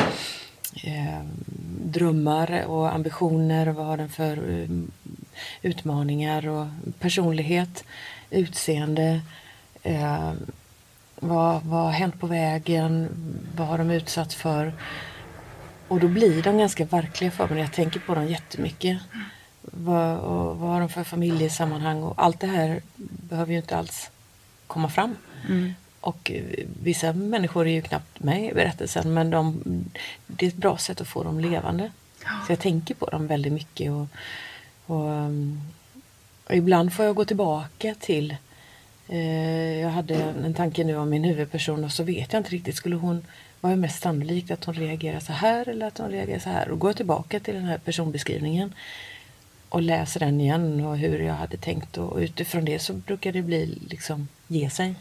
eh, 0.84 1.22
drömmar 1.84 2.64
och 2.66 2.94
ambitioner, 2.94 3.66
vad 3.66 3.86
har 3.86 3.96
den 3.96 4.08
för 4.08 4.60
eh, 4.62 4.68
utmaningar 5.62 6.48
och 6.48 6.66
personlighet, 6.98 7.84
utseende 8.30 9.20
eh, 9.82 10.32
vad, 11.20 11.62
vad 11.62 11.84
har 11.84 11.90
hänt 11.90 12.20
på 12.20 12.26
vägen? 12.26 13.08
Vad 13.56 13.66
har 13.66 13.78
de 13.78 13.90
utsatts 13.90 14.34
för? 14.34 14.72
Och 15.88 16.00
då 16.00 16.08
blir 16.08 16.42
de 16.42 16.58
ganska 16.58 16.84
verkliga 16.84 17.30
för 17.30 17.48
mig. 17.48 17.58
Jag 17.58 17.72
tänker 17.72 18.00
på 18.00 18.14
dem 18.14 18.26
jättemycket. 18.26 18.98
Vad, 19.70 20.18
och, 20.18 20.56
vad 20.56 20.70
har 20.70 20.80
de 20.80 20.88
för 20.88 21.04
familjesammanhang? 21.04 22.02
Och 22.02 22.14
allt 22.16 22.40
det 22.40 22.46
här 22.46 22.80
behöver 22.96 23.52
ju 23.52 23.58
inte 23.58 23.76
alls 23.76 24.10
komma 24.66 24.88
fram. 24.88 25.16
Mm. 25.48 25.74
Och 26.00 26.30
eh, 26.30 26.44
vissa 26.82 27.12
människor 27.12 27.66
är 27.66 27.72
ju 27.72 27.82
knappt 27.82 28.20
med 28.20 28.44
i 28.44 28.54
berättelsen 28.54 29.14
men 29.14 29.30
de, 29.30 29.62
det 30.26 30.46
är 30.46 30.50
ett 30.50 30.56
bra 30.56 30.76
sätt 30.78 31.00
att 31.00 31.08
få 31.08 31.22
dem 31.22 31.40
levande. 31.40 31.90
Så 32.46 32.52
jag 32.52 32.58
tänker 32.58 32.94
på 32.94 33.06
dem 33.06 33.26
väldigt 33.26 33.52
mycket. 33.52 33.92
Och, 33.92 34.06
och, 34.86 35.30
och 36.46 36.54
ibland 36.54 36.92
får 36.92 37.04
jag 37.04 37.16
gå 37.16 37.24
tillbaka 37.24 37.94
till 38.00 38.36
Eh, 39.08 39.80
jag 39.80 39.90
hade 39.90 40.14
en 40.14 40.54
tanke 40.54 40.84
nu 40.84 40.96
om 40.96 41.10
min 41.10 41.24
huvudperson 41.24 41.84
och 41.84 41.92
så 41.92 42.02
vet 42.02 42.32
jag 42.32 42.40
inte 42.40 42.50
riktigt. 42.50 42.76
Skulle 42.76 42.96
hon 42.96 43.26
vad 43.60 43.72
är 43.72 43.76
mest 43.76 44.02
sannolikt? 44.02 44.50
Att 44.50 44.64
hon 44.64 44.74
reagerar 44.74 45.20
så 45.20 45.32
här 45.32 45.68
eller 45.68 45.86
att 45.86 45.98
hon 45.98 46.10
reagerar 46.10 46.38
så 46.38 46.50
här? 46.50 46.68
Och 46.68 46.78
går 46.78 46.90
jag 46.90 46.96
tillbaka 46.96 47.40
till 47.40 47.54
den 47.54 47.64
här 47.64 47.78
personbeskrivningen 47.78 48.74
och 49.76 49.82
läser 49.82 50.20
den 50.20 50.40
igen 50.40 50.84
och 50.84 50.98
hur 50.98 51.18
jag 51.18 51.34
hade 51.34 51.56
tänkt 51.56 51.98
och 51.98 52.18
utifrån 52.18 52.64
det 52.64 52.78
så 52.78 52.92
brukar 52.92 53.32
det 53.32 53.42
bli 53.42 53.78
liksom 53.88 54.28
ge 54.46 54.70
sig. 54.70 54.94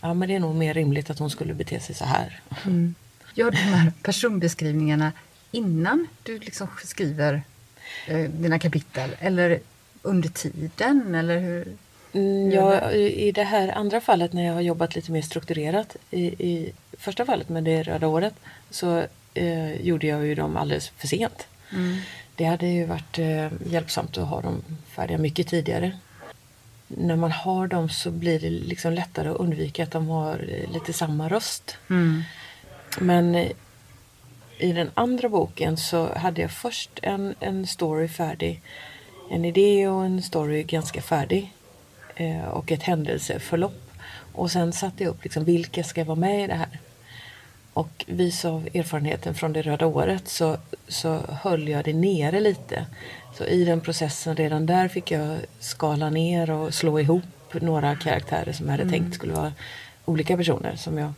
Ja 0.00 0.14
men 0.14 0.28
det 0.28 0.34
är 0.34 0.40
nog 0.40 0.54
mer 0.54 0.74
rimligt 0.74 1.10
att 1.10 1.18
hon 1.18 1.30
skulle 1.30 1.54
bete 1.54 1.80
sig 1.80 1.94
så 1.94 2.04
här. 2.04 2.40
Mm. 2.66 2.94
Gör 3.34 3.50
de 3.50 3.56
här 3.56 3.92
personbeskrivningarna 4.02 5.12
innan 5.50 6.06
du 6.22 6.38
liksom 6.38 6.68
skriver 6.84 7.42
eh, 8.06 8.30
dina 8.30 8.58
kapitel 8.58 9.10
eller 9.18 9.60
under 10.02 10.28
tiden 10.28 11.14
eller 11.14 11.38
hur? 11.38 11.76
Mm, 12.12 12.50
ja, 12.50 12.90
I 12.92 13.32
det 13.32 13.44
här 13.44 13.68
andra 13.68 14.00
fallet 14.00 14.32
när 14.32 14.46
jag 14.46 14.54
har 14.54 14.60
jobbat 14.60 14.94
lite 14.94 15.12
mer 15.12 15.22
strukturerat 15.22 15.96
i, 16.10 16.24
i 16.24 16.72
första 16.98 17.24
fallet 17.24 17.48
med 17.48 17.64
det 17.64 17.82
röda 17.82 18.06
året 18.06 18.34
så 18.70 19.04
eh, 19.34 19.80
gjorde 19.80 20.06
jag 20.06 20.26
ju 20.26 20.34
dem 20.34 20.56
alldeles 20.56 20.88
för 20.88 21.06
sent. 21.08 21.46
Mm. 21.72 21.96
Det 22.40 22.46
hade 22.46 22.66
ju 22.66 22.84
varit 22.84 23.18
eh, 23.18 23.46
hjälpsamt 23.66 24.18
att 24.18 24.28
ha 24.28 24.40
dem 24.40 24.62
färdiga 24.86 25.18
mycket 25.18 25.48
tidigare. 25.48 25.92
När 26.88 27.16
man 27.16 27.32
har 27.32 27.66
dem 27.66 27.88
så 27.88 28.10
blir 28.10 28.40
det 28.40 28.50
liksom 28.50 28.92
lättare 28.92 29.28
att 29.28 29.36
undvika 29.36 29.82
att 29.82 29.90
de 29.90 30.08
har 30.08 30.34
eh, 30.34 30.72
lite 30.72 30.92
samma 30.92 31.28
röst. 31.28 31.76
Mm. 31.90 32.22
Men 32.98 33.34
eh, 33.34 33.50
i 34.58 34.72
den 34.72 34.90
andra 34.94 35.28
boken 35.28 35.76
så 35.76 36.14
hade 36.14 36.40
jag 36.40 36.50
först 36.50 36.90
en, 37.02 37.34
en 37.40 37.66
story 37.66 38.08
färdig. 38.08 38.62
En 39.30 39.44
idé 39.44 39.88
och 39.88 40.04
en 40.04 40.22
story 40.22 40.62
ganska 40.62 41.02
färdig. 41.02 41.52
Och 42.50 42.72
ett 42.72 42.82
händelseförlopp. 42.82 43.90
Och 44.32 44.50
sen 44.50 44.72
satte 44.72 45.04
jag 45.04 45.10
upp 45.10 45.24
liksom, 45.24 45.44
vilka 45.44 45.84
ska 45.84 46.04
vara 46.04 46.16
med 46.16 46.44
i 46.44 46.46
det 46.46 46.54
här. 46.54 46.78
Och 47.72 48.04
vis 48.08 48.44
av 48.44 48.68
erfarenheten 48.74 49.34
från 49.34 49.52
det 49.52 49.62
röda 49.62 49.86
året 49.86 50.28
så, 50.28 50.56
så 50.88 51.20
höll 51.42 51.68
jag 51.68 51.84
det 51.84 51.92
nere 51.92 52.40
lite. 52.40 52.86
Så 53.38 53.44
i 53.44 53.64
den 53.64 53.80
processen 53.80 54.36
redan 54.36 54.66
där 54.66 54.88
fick 54.88 55.10
jag 55.10 55.38
skala 55.58 56.10
ner 56.10 56.50
och 56.50 56.74
slå 56.74 57.00
ihop 57.00 57.24
några 57.52 57.96
karaktärer 57.96 58.52
som 58.52 58.66
jag 58.66 58.70
hade 58.70 58.82
mm. 58.82 58.92
tänkt 58.92 59.14
skulle 59.14 59.32
vara 59.32 59.52
olika 60.04 60.36
personer 60.36 60.76
som 60.76 60.98
jag 60.98 61.12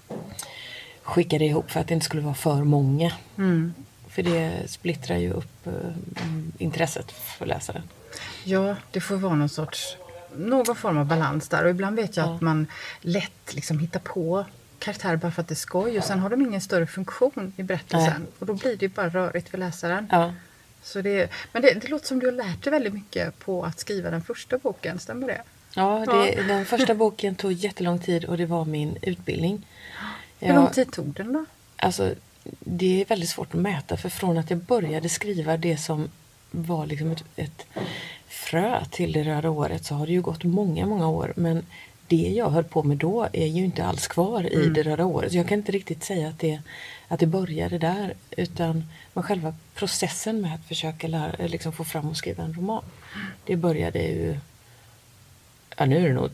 skickade 1.02 1.44
ihop 1.44 1.70
för 1.70 1.80
att 1.80 1.88
det 1.88 1.94
inte 1.94 2.06
skulle 2.06 2.22
vara 2.22 2.34
för 2.34 2.64
många. 2.64 3.12
Mm. 3.38 3.74
För 4.08 4.22
det 4.22 4.70
splittrar 4.70 5.16
ju 5.16 5.30
upp 5.30 5.66
uh, 5.66 5.72
intresset 6.58 7.12
för 7.12 7.46
läsaren. 7.46 7.82
Ja, 8.44 8.76
det 8.90 9.00
får 9.00 9.16
vara 9.16 9.34
någon 9.34 9.48
sorts 9.48 9.96
någon 10.36 10.76
form 10.76 10.98
av 10.98 11.06
balans 11.06 11.48
där 11.48 11.64
och 11.64 11.70
ibland 11.70 11.96
vet 11.96 12.16
jag 12.16 12.28
ja. 12.28 12.34
att 12.34 12.40
man 12.40 12.66
lätt 13.00 13.54
liksom 13.54 13.78
hittar 13.78 14.00
på 14.00 14.44
karaktärer 14.82 15.16
bara 15.16 15.32
för 15.32 15.42
att 15.42 15.48
det 15.48 15.52
är 15.52 15.56
skoj 15.56 15.98
och 15.98 16.04
sen 16.04 16.18
har 16.18 16.30
de 16.30 16.40
ingen 16.40 16.60
större 16.60 16.86
funktion 16.86 17.52
i 17.56 17.62
berättelsen 17.62 18.20
Nej. 18.20 18.32
och 18.38 18.46
då 18.46 18.54
blir 18.54 18.76
det 18.76 18.88
bara 18.88 19.08
rörigt 19.08 19.48
för 19.48 19.58
läsaren. 19.58 20.08
Ja. 20.10 20.32
Så 20.82 21.02
det, 21.02 21.30
men 21.52 21.62
det, 21.62 21.74
det 21.74 21.88
låter 21.88 22.06
som 22.06 22.18
du 22.18 22.26
har 22.26 22.32
lärt 22.32 22.64
dig 22.64 22.70
väldigt 22.70 22.94
mycket 22.94 23.38
på 23.38 23.64
att 23.64 23.80
skriva 23.80 24.10
den 24.10 24.22
första 24.22 24.58
boken, 24.58 24.98
stämmer 24.98 25.26
det? 25.26 25.42
Ja, 25.74 26.04
det, 26.06 26.32
ja. 26.32 26.42
den 26.42 26.66
första 26.66 26.94
boken 26.94 27.34
tog 27.34 27.52
jättelång 27.52 27.98
tid 27.98 28.24
och 28.24 28.38
det 28.38 28.46
var 28.46 28.64
min 28.64 28.96
utbildning. 29.02 29.66
Hur 30.40 30.54
lång 30.54 30.70
tid 30.70 30.92
tog 30.92 31.06
den 31.14 31.32
då? 31.32 31.44
Alltså, 31.76 32.14
det 32.60 33.00
är 33.00 33.04
väldigt 33.04 33.28
svårt 33.28 33.54
att 33.54 33.60
mäta 33.60 33.96
för 33.96 34.08
från 34.08 34.38
att 34.38 34.50
jag 34.50 34.58
började 34.58 35.08
skriva 35.08 35.56
det 35.56 35.76
som 35.76 36.08
var 36.50 36.86
liksom 36.86 37.10
ett, 37.10 37.24
ett 37.36 37.66
frö 38.28 38.84
till 38.90 39.12
det 39.12 39.22
röda 39.22 39.50
året 39.50 39.84
så 39.84 39.94
har 39.94 40.06
det 40.06 40.12
ju 40.12 40.22
gått 40.22 40.44
många, 40.44 40.86
många 40.86 41.08
år. 41.08 41.32
Men 41.36 41.66
det 42.12 42.28
jag 42.28 42.50
höll 42.50 42.64
på 42.64 42.82
med 42.82 42.96
då 42.96 43.28
är 43.32 43.46
ju 43.46 43.64
inte 43.64 43.84
alls 43.84 44.06
kvar 44.06 44.46
i 44.46 44.54
mm. 44.54 44.72
det 44.72 44.82
röda 44.82 45.04
året. 45.04 45.32
Så 45.32 45.36
jag 45.38 45.48
kan 45.48 45.58
inte 45.58 45.72
riktigt 45.72 46.04
säga 46.04 46.28
att 46.28 46.38
det, 46.38 46.60
att 47.08 47.20
det 47.20 47.26
började 47.26 47.78
där. 47.78 48.14
Utan 48.30 48.84
men 49.12 49.24
själva 49.24 49.54
processen 49.74 50.40
med 50.40 50.54
att 50.54 50.64
försöka 50.64 51.08
lära, 51.08 51.46
liksom 51.46 51.72
få 51.72 51.84
fram 51.84 52.08
och 52.08 52.16
skriva 52.16 52.44
en 52.44 52.54
roman. 52.54 52.84
Det 53.44 53.56
började 53.56 53.98
ju, 53.98 54.38
ja 55.76 55.84
nu 55.86 55.96
är 55.96 56.08
det 56.08 56.14
nog 56.14 56.30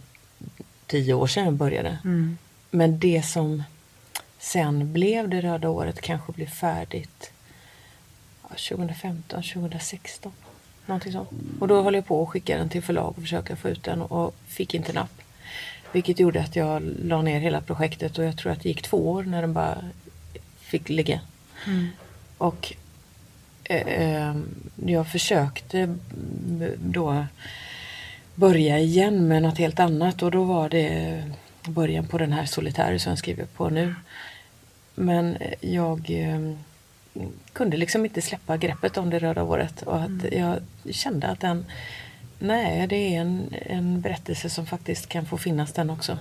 tio 0.87 1.15
år 1.15 1.27
sedan 1.27 1.45
jag 1.45 1.55
började. 1.55 1.99
Mm. 2.05 2.39
Men 2.71 2.99
det 2.99 3.23
som 3.23 3.63
sen 4.39 4.93
blev 4.93 5.29
det 5.29 5.41
röda 5.41 5.69
året 5.69 6.01
kanske 6.01 6.33
blev 6.33 6.47
färdigt 6.47 7.33
2015, 8.43 9.43
2016. 9.43 10.33
Någonting 10.87 11.13
sånt. 11.13 11.29
Och 11.61 11.69
då 11.69 11.83
höll 11.83 11.95
jag 11.95 12.07
på 12.07 12.23
att 12.23 12.29
skicka 12.29 12.59
den 12.59 12.69
till 12.69 12.83
förlag 12.83 13.09
och 13.17 13.23
försöka 13.23 13.57
få 13.57 13.69
ut 13.69 13.83
den 13.85 14.03
och 14.03 14.35
fick 14.47 14.75
inte 14.75 14.93
napp. 14.93 15.23
Vilket 15.93 16.21
gjorde 16.21 16.41
att 16.41 16.57
jag 16.57 16.83
la 17.05 17.23
ner 17.23 17.41
hela 17.41 17.61
projektet 17.61 18.19
och 18.19 18.25
jag 18.25 18.37
tror 18.37 18.53
att 18.53 18.63
det 18.63 18.69
gick 18.69 18.83
två 18.83 19.11
år 19.11 19.23
när 19.23 19.41
den 19.41 19.53
bara 19.53 19.79
fick 20.59 20.89
ligga. 20.89 21.21
Mm. 21.67 21.89
Och 22.39 22.73
eh, 23.65 23.87
eh 23.87 24.35
jag 24.87 25.09
försökte 25.09 25.95
då 26.77 27.27
börja 28.35 28.79
igen 28.79 29.29
med 29.29 29.43
något 29.43 29.59
helt 29.59 29.81
annat 29.81 30.23
och 30.23 30.31
då 30.31 30.45
var 30.45 30.69
det 30.69 31.23
början 31.69 32.07
på 32.07 32.19
den 32.19 32.33
här 32.33 32.47
Solitär 32.47 32.99
som 32.99 33.11
jag 33.11 33.19
skriver 33.19 33.45
på 33.45 33.69
nu. 33.69 33.95
Men 34.95 35.37
jag 35.61 36.11
eh, 36.11 36.55
kunde 37.53 37.77
liksom 37.77 38.05
inte 38.05 38.23
släppa 38.23 38.57
greppet 38.57 38.97
om 38.97 39.11
det 39.11 39.19
röda 39.19 39.43
året 39.43 39.83
och 39.83 40.01
att 40.01 40.09
mm. 40.09 40.39
jag 40.39 40.59
kände 40.95 41.27
att 41.27 41.41
den 41.41 41.65
Nej, 42.39 42.87
det 42.87 42.97
är 42.97 43.21
en, 43.21 43.55
en 43.67 44.01
berättelse 44.01 44.51
som 44.51 44.67
faktiskt 44.67 45.09
kan 45.09 45.27
få 45.27 45.39
finnas 45.39 45.73
den 45.73 45.91
också. 45.91 46.19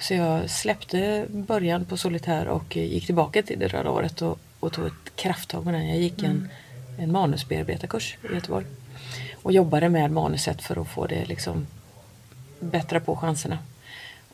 Så 0.00 0.14
jag 0.14 0.50
släppte 0.50 1.26
början 1.28 1.84
på 1.84 1.96
Solitär 1.96 2.48
och 2.48 2.76
gick 2.76 3.06
tillbaka 3.06 3.42
till 3.42 3.58
det 3.58 3.68
röda 3.68 3.90
året 3.90 4.22
och, 4.22 4.38
och 4.60 4.72
tog 4.72 4.86
ett 4.86 5.16
krafttag 5.16 5.64
med 5.64 5.74
den. 5.74 5.88
Jag 5.88 5.98
gick 5.98 6.22
en, 6.22 6.30
mm. 6.30 6.48
en 6.98 7.12
manusbearbetarkurs 7.12 8.16
i 8.30 8.34
Göteborg 8.34 8.66
och 9.42 9.52
jobbade 9.52 9.88
med 9.88 10.10
manuset 10.10 10.62
för 10.62 10.82
att 10.82 10.88
få 10.88 11.06
det 11.06 11.24
liksom 11.24 11.66
bättra 12.60 13.00
på 13.00 13.16
chanserna. 13.16 13.58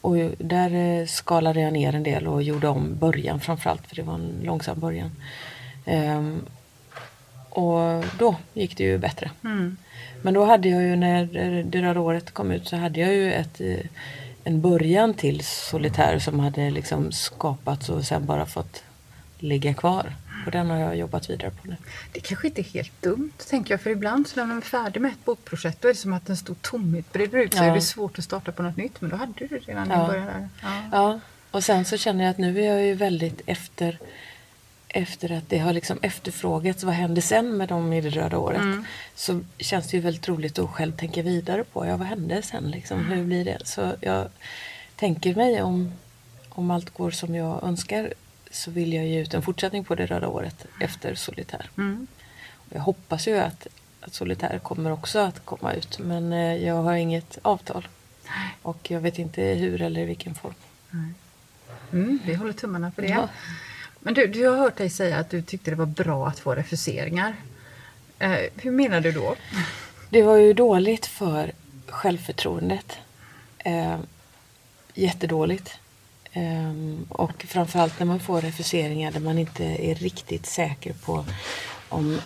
Och 0.00 0.16
där 0.38 0.74
eh, 0.74 1.06
skalade 1.06 1.60
jag 1.60 1.72
ner 1.72 1.94
en 1.94 2.02
del 2.02 2.26
och 2.26 2.42
gjorde 2.42 2.68
om 2.68 2.96
början 2.98 3.40
framförallt 3.40 3.86
för 3.86 3.96
det 3.96 4.02
var 4.02 4.14
en 4.14 4.40
långsam 4.42 4.80
början. 4.80 5.10
Um, 5.86 6.46
och 7.50 8.04
då 8.18 8.36
gick 8.54 8.76
det 8.76 8.84
ju 8.84 8.98
bättre. 8.98 9.30
Mm. 9.44 9.76
Men 10.22 10.34
då 10.34 10.44
hade 10.44 10.68
jag 10.68 10.82
ju 10.82 10.96
när 10.96 11.24
det 11.62 11.82
röda 11.82 12.00
året 12.00 12.30
kom 12.30 12.50
ut 12.50 12.68
så 12.68 12.76
hade 12.76 13.00
jag 13.00 13.14
ju 13.14 13.32
ett, 13.32 13.60
eh, 13.60 13.86
en 14.44 14.60
början 14.60 15.14
till 15.14 15.44
Solitär 15.44 16.18
som 16.18 16.40
hade 16.40 16.70
liksom 16.70 17.12
skapats 17.12 17.88
och 17.88 18.04
sen 18.04 18.26
bara 18.26 18.46
fått 18.46 18.82
ligga 19.38 19.74
kvar. 19.74 20.12
Och 20.46 20.50
den 20.50 20.70
har 20.70 20.76
jag 20.76 20.96
jobbat 20.96 21.30
vidare 21.30 21.50
på 21.50 21.68
nu. 21.68 21.76
Det 22.12 22.20
kanske 22.20 22.46
inte 22.46 22.60
är 22.60 22.64
helt 22.64 23.02
dumt, 23.02 23.32
tänker 23.50 23.74
jag. 23.74 23.80
För 23.80 23.90
ibland 23.90 24.28
så 24.28 24.40
när 24.40 24.46
man 24.46 24.56
är 24.56 24.60
färdig 24.60 25.00
med 25.00 25.10
ett 25.10 25.24
bokprojekt 25.24 25.82
då 25.82 25.88
är 25.88 25.92
det 25.92 25.98
som 25.98 26.12
att 26.12 26.28
en 26.28 26.36
stor 26.36 26.54
tomhet 26.60 27.12
breder 27.12 27.38
ut 27.38 27.54
sig. 27.54 27.66
Ja. 27.66 27.72
Det 27.72 27.78
är 27.78 27.80
svårt 27.80 28.18
att 28.18 28.24
starta 28.24 28.52
på 28.52 28.62
något 28.62 28.76
nytt. 28.76 29.00
Men 29.00 29.10
då 29.10 29.16
hade 29.16 29.32
du 29.36 29.46
det 29.46 29.58
redan 29.58 29.90
ja. 29.90 30.04
i 30.04 30.08
början. 30.08 30.26
Där. 30.26 30.48
Ja. 30.62 30.82
ja, 30.92 31.20
och 31.50 31.64
sen 31.64 31.84
så 31.84 31.96
känner 31.96 32.24
jag 32.24 32.30
att 32.30 32.38
nu 32.38 32.60
är 32.60 32.66
jag 32.66 32.86
ju 32.86 32.94
väldigt 32.94 33.40
efter 33.46 33.98
efter 34.94 35.32
att 35.32 35.48
det 35.48 35.58
har 35.58 35.72
liksom 35.72 35.98
efterfrågats 36.02 36.84
vad 36.84 36.94
hände 36.94 37.22
sen 37.22 37.56
med 37.56 37.68
dem 37.68 37.92
i 37.92 38.00
det 38.00 38.10
röda 38.10 38.38
året 38.38 38.60
mm. 38.60 38.84
så 39.14 39.40
känns 39.58 39.90
det 39.90 39.96
ju 39.96 40.02
väldigt 40.02 40.28
roligt 40.28 40.58
att 40.58 40.70
själv 40.70 40.92
tänka 40.92 41.22
vidare 41.22 41.64
på 41.64 41.86
ja, 41.86 41.96
vad 41.96 42.06
hände 42.06 42.42
sen 42.42 42.70
liksom, 42.70 43.04
hur 43.04 43.24
blir 43.24 43.44
det? 43.44 43.58
Så 43.64 43.92
jag 44.00 44.28
tänker 44.96 45.34
mig 45.34 45.62
om, 45.62 45.92
om 46.48 46.70
allt 46.70 46.90
går 46.90 47.10
som 47.10 47.34
jag 47.34 47.62
önskar 47.62 48.14
så 48.50 48.70
vill 48.70 48.92
jag 48.92 49.06
ge 49.06 49.20
ut 49.20 49.34
en 49.34 49.42
fortsättning 49.42 49.84
på 49.84 49.94
det 49.94 50.06
röda 50.06 50.28
året 50.28 50.66
efter 50.80 51.14
Solitär. 51.14 51.70
Mm. 51.78 52.06
Och 52.52 52.76
jag 52.76 52.80
hoppas 52.80 53.28
ju 53.28 53.38
att, 53.38 53.66
att 54.00 54.14
Solitär 54.14 54.58
kommer 54.58 54.92
också 54.92 55.18
att 55.18 55.44
komma 55.44 55.72
ut 55.72 55.98
men 55.98 56.32
eh, 56.32 56.56
jag 56.56 56.82
har 56.82 56.94
inget 56.94 57.38
avtal 57.42 57.88
och 58.62 58.90
jag 58.90 59.00
vet 59.00 59.18
inte 59.18 59.42
hur 59.42 59.82
eller 59.82 60.00
i 60.00 60.04
vilken 60.04 60.34
form. 60.34 60.54
Mm, 61.92 62.18
vi 62.24 62.34
håller 62.34 62.52
tummarna 62.52 62.92
för 62.92 63.02
det. 63.02 63.08
Ja. 63.08 63.28
Men 64.00 64.14
du, 64.14 64.26
du 64.26 64.46
har 64.46 64.56
hört 64.56 64.76
dig 64.76 64.90
säga 64.90 65.18
att 65.18 65.30
du 65.30 65.42
tyckte 65.42 65.70
det 65.70 65.76
var 65.76 65.86
bra 65.86 66.28
att 66.28 66.38
få 66.38 66.54
refuseringar. 66.54 67.36
Eh, 68.18 68.38
hur 68.56 68.70
menar 68.70 69.00
du 69.00 69.12
då? 69.12 69.36
Det 70.10 70.22
var 70.22 70.36
ju 70.36 70.52
dåligt 70.52 71.06
för 71.06 71.52
självförtroendet. 71.86 72.98
Eh, 73.58 73.98
jättedåligt. 74.94 75.78
Eh, 76.32 76.72
och 77.08 77.44
framförallt 77.48 77.98
när 77.98 78.06
man 78.06 78.20
får 78.20 78.40
refuseringar 78.40 79.12
där 79.12 79.20
man 79.20 79.38
inte 79.38 79.64
är 79.64 79.94
riktigt 79.94 80.46
säker 80.46 80.92
på 80.92 81.24
om, 81.88 82.20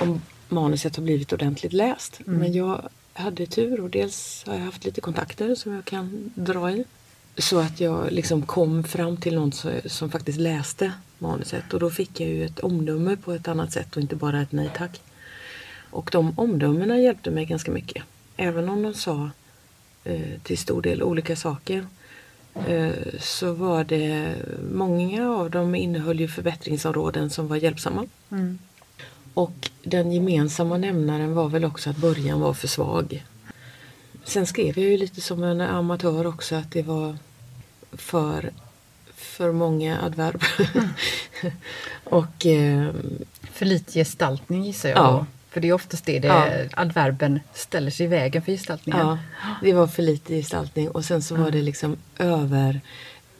om 0.00 0.22
manuset 0.48 0.96
har 0.96 1.02
blivit 1.02 1.32
ordentligt 1.32 1.72
läst. 1.72 2.20
Mm. 2.26 2.38
Men 2.38 2.52
jag 2.52 2.88
hade 3.12 3.46
tur 3.46 3.80
och 3.80 3.90
dels 3.90 4.44
har 4.46 4.54
jag 4.54 4.60
haft 4.60 4.84
lite 4.84 5.00
kontakter 5.00 5.54
som 5.54 5.72
jag 5.72 5.84
kan 5.84 6.32
dra 6.34 6.70
i. 6.70 6.84
Så 7.40 7.58
att 7.58 7.80
jag 7.80 8.12
liksom 8.12 8.42
kom 8.42 8.84
fram 8.84 9.16
till 9.16 9.34
någon 9.34 9.52
som 9.86 10.10
faktiskt 10.10 10.38
läste 10.38 10.92
manuset 11.18 11.74
och 11.74 11.80
då 11.80 11.90
fick 11.90 12.20
jag 12.20 12.28
ju 12.28 12.44
ett 12.44 12.60
omdöme 12.60 13.16
på 13.16 13.32
ett 13.32 13.48
annat 13.48 13.72
sätt 13.72 13.96
och 13.96 14.02
inte 14.02 14.16
bara 14.16 14.40
ett 14.40 14.52
nej 14.52 14.70
tack. 14.76 15.00
Och 15.90 16.08
de 16.12 16.38
omdömena 16.38 16.98
hjälpte 16.98 17.30
mig 17.30 17.44
ganska 17.44 17.70
mycket. 17.70 18.04
Även 18.36 18.68
om 18.68 18.82
de 18.82 18.94
sa 18.94 19.30
eh, 20.04 20.40
till 20.42 20.58
stor 20.58 20.82
del 20.82 21.02
olika 21.02 21.36
saker 21.36 21.86
eh, 22.66 22.92
så 23.20 23.52
var 23.52 23.84
det 23.84 24.34
många 24.72 25.30
av 25.30 25.50
dem 25.50 25.74
innehöll 25.74 26.20
ju 26.20 26.28
förbättringsområden 26.28 27.30
som 27.30 27.48
var 27.48 27.56
hjälpsamma. 27.56 28.06
Mm. 28.30 28.58
Och 29.34 29.70
den 29.82 30.12
gemensamma 30.12 30.76
nämnaren 30.76 31.34
var 31.34 31.48
väl 31.48 31.64
också 31.64 31.90
att 31.90 31.96
början 31.96 32.40
var 32.40 32.54
för 32.54 32.68
svag. 32.68 33.24
Sen 34.24 34.46
skrev 34.46 34.78
jag 34.78 34.90
ju 34.90 34.96
lite 34.96 35.20
som 35.20 35.42
en 35.42 35.60
amatör 35.60 36.26
också 36.26 36.54
att 36.54 36.72
det 36.72 36.82
var 36.82 37.16
för, 37.92 38.50
för 39.14 39.52
många 39.52 40.02
adverb. 40.02 40.42
och 42.04 42.46
eh, 42.46 42.90
För 43.52 43.66
lite 43.66 43.92
gestaltning 43.92 44.64
gissar 44.64 44.88
jag 44.88 44.98
Ja. 44.98 45.10
då. 45.10 45.26
För 45.50 45.60
det 45.60 45.68
är 45.68 45.72
oftast 45.72 46.04
det, 46.04 46.18
det 46.18 46.28
Ja. 46.28 46.48
adverben 46.74 47.40
ställer 47.54 47.90
sig 47.90 48.06
i 48.06 48.08
vägen 48.08 48.42
för 48.42 48.52
gestaltningen. 48.52 49.00
ja, 49.06 49.18
det 49.62 49.72
var 49.72 49.86
för 49.86 50.02
lite 50.02 50.34
gestaltning 50.34 50.88
och 50.90 51.04
sen 51.04 51.22
så 51.22 51.34
var 51.34 51.50
det 51.50 51.62
liksom 51.62 51.96
över, 52.18 52.80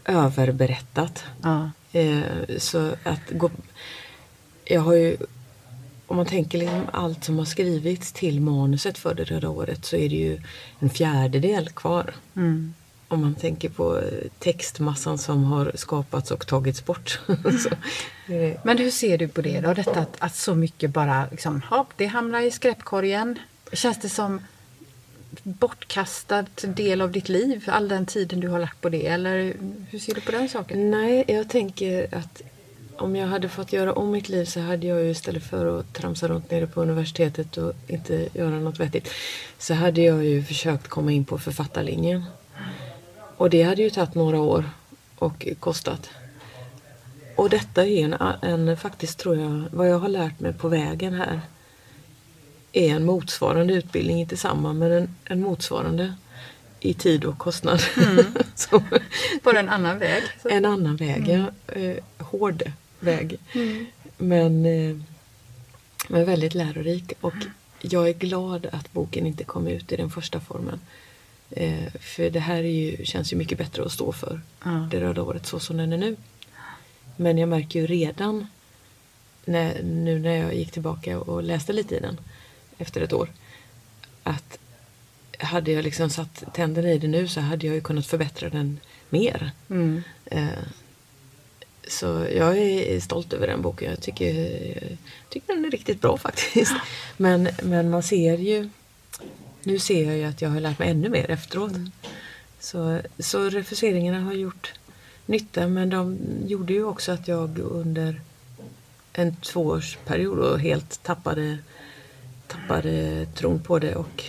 överberättat. 0.05 1.25
Ja. 1.43 1.71
Eh, 1.93 2.23
så 2.59 2.93
att 3.05 3.31
gå... 3.31 3.51
Jag 4.65 4.81
har 4.81 4.95
ju... 4.95 5.17
Om 6.07 6.17
man 6.17 6.27
tänker 6.27 6.59
liksom 6.59 6.83
allt 6.93 7.25
som 7.25 7.39
har 7.39 7.45
skrivits 7.45 8.13
till 8.13 8.41
manuset 8.41 8.99
för 8.99 9.15
det 9.15 9.25
röda 9.25 9.49
året 9.49 9.85
så 9.85 9.97
är 9.97 10.09
det 10.09 10.17
ju 10.17 10.41
en 10.79 10.91
fjärdedel 10.91 11.69
kvar. 11.69 12.15
Mm. 12.37 12.75
Om 13.11 13.21
man 13.21 13.35
tänker 13.35 13.69
på 13.69 13.99
eh, 13.99 14.03
textmassan 14.39 15.19
som 15.19 15.45
har 15.45 15.73
skapats 15.75 16.31
och 16.31 16.47
tagits 16.47 16.85
bort. 16.85 17.21
så, 17.45 17.69
eh, 18.33 18.61
Men 18.65 18.79
hur 18.79 18.91
ser 18.91 19.19
du 19.19 19.29
på 19.29 19.43
det 19.43 19.61
då? 19.61 19.75
Detta 19.75 20.01
att, 20.01 20.17
att 20.19 20.35
så 20.35 20.55
mycket 20.55 20.91
bara 20.91 21.27
liksom, 21.31 21.63
ja, 21.71 21.87
det 21.97 22.07
hamnar 22.07 22.41
i 22.41 22.51
skräpkorgen. 22.51 23.39
Känns 23.73 24.01
det 24.01 24.09
som 24.09 24.41
bortkastad 25.43 26.47
del 26.63 27.01
av 27.01 27.13
ditt 27.13 27.29
liv, 27.29 27.65
all 27.67 27.89
den 27.89 28.07
tiden 28.07 28.41
du 28.41 28.49
har 28.49 28.59
lagt 28.59 28.81
på 28.81 28.89
det? 28.89 29.07
Eller 29.07 29.55
hur 29.91 29.99
ser 29.99 30.15
du 30.15 30.21
på 30.21 30.31
den 30.31 30.49
saken? 30.49 30.91
Nej, 30.91 31.25
jag 31.29 31.49
tänker 31.49 32.15
att 32.15 32.43
om 32.97 33.17
jag 33.17 33.27
hade 33.27 33.49
fått 33.49 33.73
göra 33.73 33.93
om 33.93 34.11
mitt 34.11 34.29
liv 34.29 34.45
så 34.45 34.61
hade 34.61 34.87
jag 34.87 35.05
ju 35.05 35.11
istället 35.11 35.43
för 35.43 35.81
att 35.81 35.95
tramsa 35.95 36.29
runt 36.29 36.51
nere 36.51 36.67
på 36.67 36.83
universitetet 36.83 37.57
och 37.57 37.73
inte 37.87 38.29
göra 38.35 38.59
något 38.59 38.81
vettigt 38.81 39.09
så 39.59 39.75
hade 39.75 40.01
jag 40.01 40.25
ju 40.25 40.45
försökt 40.45 40.89
komma 40.89 41.13
in 41.13 41.25
på 41.25 41.39
författarlinjen. 41.39 42.25
Och 43.41 43.51
det 43.51 43.63
hade 43.63 43.83
ju 43.83 43.91
tagit 43.91 44.15
några 44.15 44.41
år 44.41 44.71
och 45.19 45.47
kostat. 45.61 46.11
Och 47.37 47.51
detta 47.51 47.87
är 47.87 48.05
en, 48.05 48.15
en 48.69 48.77
faktiskt 48.77 49.19
tror 49.19 49.37
jag, 49.37 49.65
vad 49.73 49.89
jag 49.91 49.99
har 49.99 50.09
lärt 50.09 50.41
mig 50.41 50.53
på 50.53 50.69
vägen 50.69 51.15
här 51.15 51.41
är 52.73 52.89
en 52.91 53.05
motsvarande 53.05 53.75
utbildning, 53.75 54.21
inte 54.21 54.37
samma 54.37 54.73
men 54.73 54.93
en, 54.93 55.17
en 55.25 55.41
motsvarande 55.41 56.15
i 56.81 56.95
tid 56.95 57.25
och 57.25 57.39
kostnad. 57.39 57.81
Så- 58.55 58.83
På 59.43 59.51
en 59.51 59.69
annan 59.69 59.99
väg? 59.99 60.23
Så. 60.43 60.49
en 60.49 60.65
annan 60.65 60.97
väg, 60.97 61.29
ja. 61.29 61.75
Eh, 61.75 61.97
hård 62.19 62.63
väg. 63.01 63.39
Men, 64.17 64.67
eh, 64.67 64.97
men 66.09 66.25
väldigt 66.25 66.55
lärorik. 66.55 67.13
Och 67.21 67.35
jag 67.81 68.09
är 68.09 68.13
glad 68.15 68.67
att 68.73 68.93
boken 68.93 69.27
inte 69.27 69.45
kom 69.45 69.67
ut 69.67 69.93
i 69.93 69.97
den 69.97 70.11
första 70.11 70.41
formen. 70.41 70.81
Eh, 71.51 71.93
för 72.01 72.31
det 72.31 72.41
här 72.41 72.57
är 72.57 72.63
ju, 72.69 73.05
känns 73.05 73.33
ju 73.33 73.37
mycket 73.37 73.59
bättre 73.59 73.85
att 73.85 73.93
stå 73.93 74.13
för. 74.13 74.41
Ja. 74.65 74.89
Det 74.91 75.01
röda 75.01 75.23
året 75.23 75.47
så 75.47 75.61
som 75.61 75.77
den 75.77 75.93
är 75.93 75.97
nu. 75.97 76.17
Men 77.17 77.39
jag 77.39 77.49
märker 77.49 77.81
ju 77.81 77.87
redan 77.87 78.47
när, 79.45 79.83
nu 79.83 80.19
när 80.19 80.37
jag 80.37 80.55
gick 80.55 80.71
tillbaka 80.73 81.19
och 81.19 81.43
läste 81.43 81.73
lite 81.73 81.97
i 81.97 82.01
den 82.01 82.21
efter 82.79 83.01
ett 83.01 83.13
år 83.13 83.29
att 84.23 84.59
hade 85.39 85.73
jag 85.73 85.85
liksom 85.85 86.11
satt 86.11 86.45
tänderna 86.55 86.89
i 86.93 86.99
det 86.99 87.09
nu 87.09 87.29
så 87.29 87.41
hade 87.41 87.67
jag 87.67 87.75
ju 87.75 87.81
kunnat 87.81 88.07
förbättra 88.07 88.49
den 88.51 88.81
mer. 89.09 89.51
Mm. 89.71 90.03
Eh, 90.27 90.49
Så 91.89 92.27
jag 92.37 92.59
är 92.59 93.01
stolt 93.01 93.33
över 93.33 93.47
den 93.47 93.63
boken. 93.63 93.91
Jag 93.91 94.01
tycker, 94.03 94.35
jag 94.81 94.99
tycker 95.29 95.55
den 95.55 95.65
är 95.65 95.71
riktigt 95.71 96.01
bra 96.01 96.19
faktiskt. 96.19 96.73
Men, 97.17 97.49
men 97.63 97.91
man 97.91 98.03
ser 98.03 98.39
ju 98.39 98.71
Nu 99.63 99.79
ser 99.79 100.05
jag 100.07 100.17
ju 100.17 100.25
att 100.25 100.43
jag 100.43 100.51
har 100.51 100.61
lärt 100.61 100.79
mig 100.79 100.91
ännu 100.91 101.09
mer 101.09 101.31
efteråt. 101.31 101.73
Så, 102.61 103.01
så 103.19 103.49
refuseringarna 103.49 104.21
har 104.21 104.33
gjort 104.33 104.73
nytta 105.27 105.69
men 105.69 105.91
de 105.91 106.19
gjorde 106.47 106.73
ju 106.73 106.85
också 106.85 107.13
att 107.13 107.29
jag 107.29 107.59
under 107.59 108.21
en 109.13 109.37
tvåårsperiod 109.37 110.39
då 110.39 110.57
helt 110.57 111.03
tappade, 111.03 111.59
tappade 112.47 113.27
tron 113.27 113.61
på 113.63 113.79
det 113.79 113.95
och, 113.95 114.25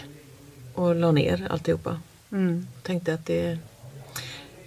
och 0.74 0.96
la 0.96 1.12
ner 1.12 1.48
alltihopa. 1.50 2.00
Mm. 2.32 2.68
Tänkte 2.84 3.14
att 3.14 3.26
det 3.26 3.58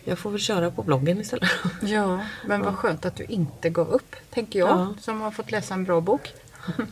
jag 0.05 0.19
får 0.19 0.31
väl 0.31 0.41
köra 0.41 0.71
på 0.71 0.83
bloggen 0.83 1.21
istället. 1.21 1.51
Ja, 1.83 2.21
men 2.47 2.63
vad 2.63 2.75
skönt 2.75 3.05
att 3.05 3.17
du 3.17 3.25
inte 3.25 3.71
gav 3.71 3.89
upp, 3.89 4.17
tänker 4.31 4.59
jag, 4.59 4.69
Ja. 4.69 4.95
som 5.01 5.21
har 5.21 5.31
fått 5.31 5.51
läsa 5.51 5.75
en 5.75 5.85
bra 5.85 6.01
bok. 6.01 6.33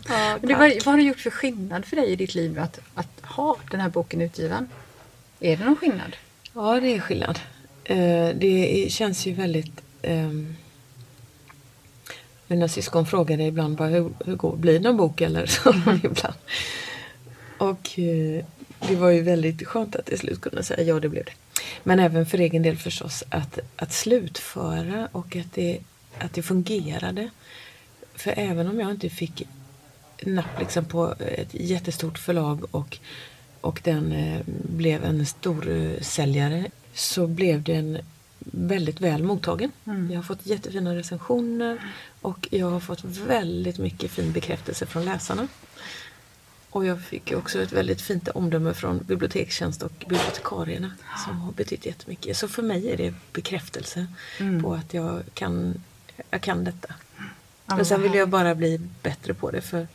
Ja, 0.08 0.38
det, 0.42 0.54
vad, 0.54 0.70
vad 0.70 0.86
har 0.86 0.96
det 0.96 1.02
gjort 1.02 1.20
för 1.20 1.30
skillnad 1.30 1.84
för 1.84 1.96
dig 1.96 2.06
i 2.06 2.16
ditt 2.16 2.34
liv 2.34 2.58
att, 2.58 2.80
att 2.94 3.20
ha 3.22 3.56
den 3.70 3.80
här 3.80 3.88
boken 3.88 4.20
utgiven? 4.20 4.68
Är 5.40 5.56
det 5.56 5.64
någon 5.64 5.76
skillnad? 5.76 6.16
Ja, 6.54 6.80
det 6.80 6.94
är 6.94 7.00
skillnad. 7.00 7.38
Eh, 7.84 8.28
det 8.34 8.86
känns 8.90 9.26
ju 9.26 9.32
väldigt... 9.32 9.80
ehm, 10.02 10.56
mina 12.46 12.68
syskon 12.68 13.06
frågade 13.06 13.42
ibland 13.42 13.76
bara, 13.76 13.88
hur, 13.88 14.10
hur 14.24 14.36
går, 14.36 14.56
blir 14.56 14.78
det 14.78 14.88
en 14.88 14.96
bok 14.96 15.20
eller 15.20 15.46
så 15.46 15.70
ibland. 16.04 16.34
Och 17.58 17.98
eh, 17.98 18.44
det 18.88 18.96
var 18.96 19.10
ju 19.10 19.22
väldigt 19.22 19.66
skönt 19.66 19.96
att 19.96 20.06
till 20.06 20.18
slut 20.18 20.40
kunna 20.40 20.62
säga 20.62 20.82
ja, 20.82 21.00
det 21.00 21.08
blev 21.08 21.24
det. 21.24 21.32
Men 21.82 22.00
även 22.00 22.26
för 22.26 22.38
egen 22.38 22.62
del 22.62 22.76
förstås 22.76 23.24
att, 23.28 23.58
att 23.76 23.92
slutföra 23.92 25.08
och 25.12 25.36
att 25.36 25.52
det, 25.54 25.78
att 26.18 26.32
det 26.32 26.42
fungerade. 26.42 27.30
För 28.14 28.34
även 28.36 28.68
om 28.68 28.80
jag 28.80 28.90
inte 28.90 29.08
fick 29.10 29.48
napp 30.26 30.60
liksom 30.60 30.84
på 30.84 31.14
ett 31.18 31.54
jättestort 31.54 32.18
förlag 32.18 32.64
och, 32.70 32.98
och 33.60 33.80
den 33.84 34.12
eh, 34.12 34.40
blev 34.46 35.04
en 35.04 35.26
stor 35.26 35.68
eh, 35.68 36.00
säljare 36.00 36.70
så 36.94 37.26
blev 37.26 37.62
den 37.62 37.98
väldigt 38.38 39.00
väl 39.00 39.22
mottagen. 39.22 39.72
Jag 39.84 40.16
har 40.16 40.22
fått 40.22 40.46
jättefina 40.46 40.94
recensioner 40.94 41.94
och 42.20 42.48
jag 42.50 42.70
har 42.70 42.80
fått 42.80 43.04
väldigt 43.04 43.78
mycket 43.78 44.10
fin 44.10 44.32
bekräftelse 44.32 44.86
från 44.86 45.04
läsarna. 45.04 45.48
Och 46.70 46.86
jag 46.86 47.02
fick 47.02 47.32
också 47.32 47.62
ett 47.62 47.72
väldigt 47.72 48.00
fint 48.00 48.28
omdöme 48.28 48.74
från 48.74 48.98
bibliotekstjänst 48.98 49.82
och 49.82 49.92
bibliotekarierna 49.98 50.92
som 51.26 51.40
har 51.40 51.52
betytt 51.52 51.86
jättemycket. 51.86 52.36
Så 52.36 52.48
för 52.48 52.62
mig 52.62 52.90
är 52.90 52.96
det 52.96 53.14
bekräftelse 53.32 54.06
på 54.62 54.74
att 54.74 54.94
jag 54.94 55.22
kan, 55.34 55.82
jag 56.30 56.40
kan 56.40 56.64
detta. 56.64 56.94
Men 57.76 57.84
sen 57.84 58.02
vill 58.02 58.14
jag 58.14 58.28
bara 58.28 58.54
bli 58.54 58.80
bättre 59.02 59.34
på 59.34 59.50
det 59.50 59.60
för 59.60 59.86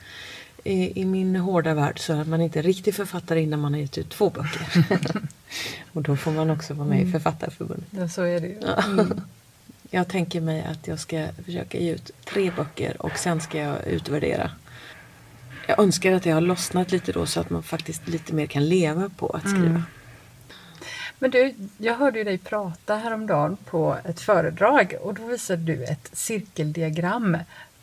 i, 0.68 1.02
i 1.02 1.06
min 1.06 1.36
hårda 1.36 1.74
värld 1.74 2.00
så 2.00 2.14
är 2.14 2.24
man 2.24 2.42
inte 2.42 2.62
riktig 2.62 2.96
författare 2.96 3.42
innan 3.42 3.60
man 3.60 3.74
har 3.74 3.80
gett 3.82 3.98
ut 3.98 4.10
två 4.10 4.30
böcker. 4.30 4.84
och 5.94 6.02
då 6.02 6.16
får 6.16 6.32
man 6.32 6.50
också 6.50 6.74
vara 6.74 6.88
med 6.88 7.02
i 7.02 7.12
Författarförbundet. 7.12 7.88
Ja, 7.90 8.10
så 8.10 8.22
är 8.22 8.40
det 8.40 8.48
ju. 8.48 8.60
Jag 9.90 10.08
tänker 10.08 10.42
mig 10.42 10.64
att 10.64 10.88
jag 10.88 11.00
ska 11.00 11.28
försöka 11.46 11.78
ge 11.78 11.92
ut 11.92 12.12
tre 12.26 12.52
böcker 12.52 13.02
och 13.02 13.18
sen 13.18 13.42
ska 13.42 13.58
jag 13.58 13.88
utvärdera. 13.88 14.52
Jag 15.68 15.80
önskar 15.80 16.12
att 16.12 16.26
jag 16.26 16.34
har 16.34 16.42
lossnat 16.42 16.92
lite 16.92 17.12
då 17.12 17.26
så 17.26 17.40
att 17.40 17.50
man 17.50 17.64
faktiskt 17.64 18.08
lite 18.08 18.34
mer 18.34 18.46
kan 18.46 18.70
leva 18.70 19.10
på 19.10 19.30
att 19.30 19.50
skriva. 19.50 19.84
Men 21.20 21.32
du, 21.32 21.54
jag 21.78 21.96
hörde 21.96 22.18
ju 22.18 22.24
dig 22.24 22.38
prata 22.38 22.96
häromdagen 22.96 23.58
på 23.66 23.98
ett 24.04 24.20
föredrag 24.20 24.96
och 25.02 25.14
då 25.14 25.26
visade 25.26 25.62
du 25.62 25.84
ett 25.84 26.10
cirkeldiagram 26.14 27.38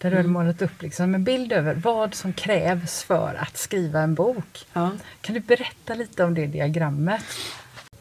där 0.05 0.11
du 0.11 0.17
hade 0.17 0.29
målat 0.29 0.62
upp 0.62 0.83
liksom 0.83 1.14
en 1.14 1.25
bild 1.25 1.53
över 1.53 1.75
vad 1.75 2.14
som 2.14 2.33
krävs 2.33 3.03
för 3.03 3.35
att 3.40 3.57
skriva 3.57 4.01
en 4.01 4.14
bok. 4.14 4.67
Ja. 4.73 4.90
Kan 5.21 5.35
du 5.35 5.40
berätta 5.40 5.95
lite 5.95 6.25
om 6.25 6.35
det 6.35 6.47
diagrammet? 6.47 7.23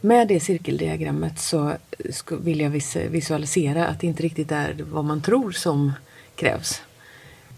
Med 0.02 0.28
det 0.28 0.40
cirkeldiagrammet 0.40 1.40
så 1.40 1.74
vill 2.32 2.60
jag 2.60 2.70
vis- 2.70 2.96
visualisera 2.96 3.88
att 3.88 4.00
det 4.00 4.08
inte 4.08 4.24
riktigt 4.24 4.52
är 4.52 4.76
vad 4.80 5.06
man 5.06 5.22
tror 5.22 5.52
som 5.52 5.94
krävs. 6.36 6.82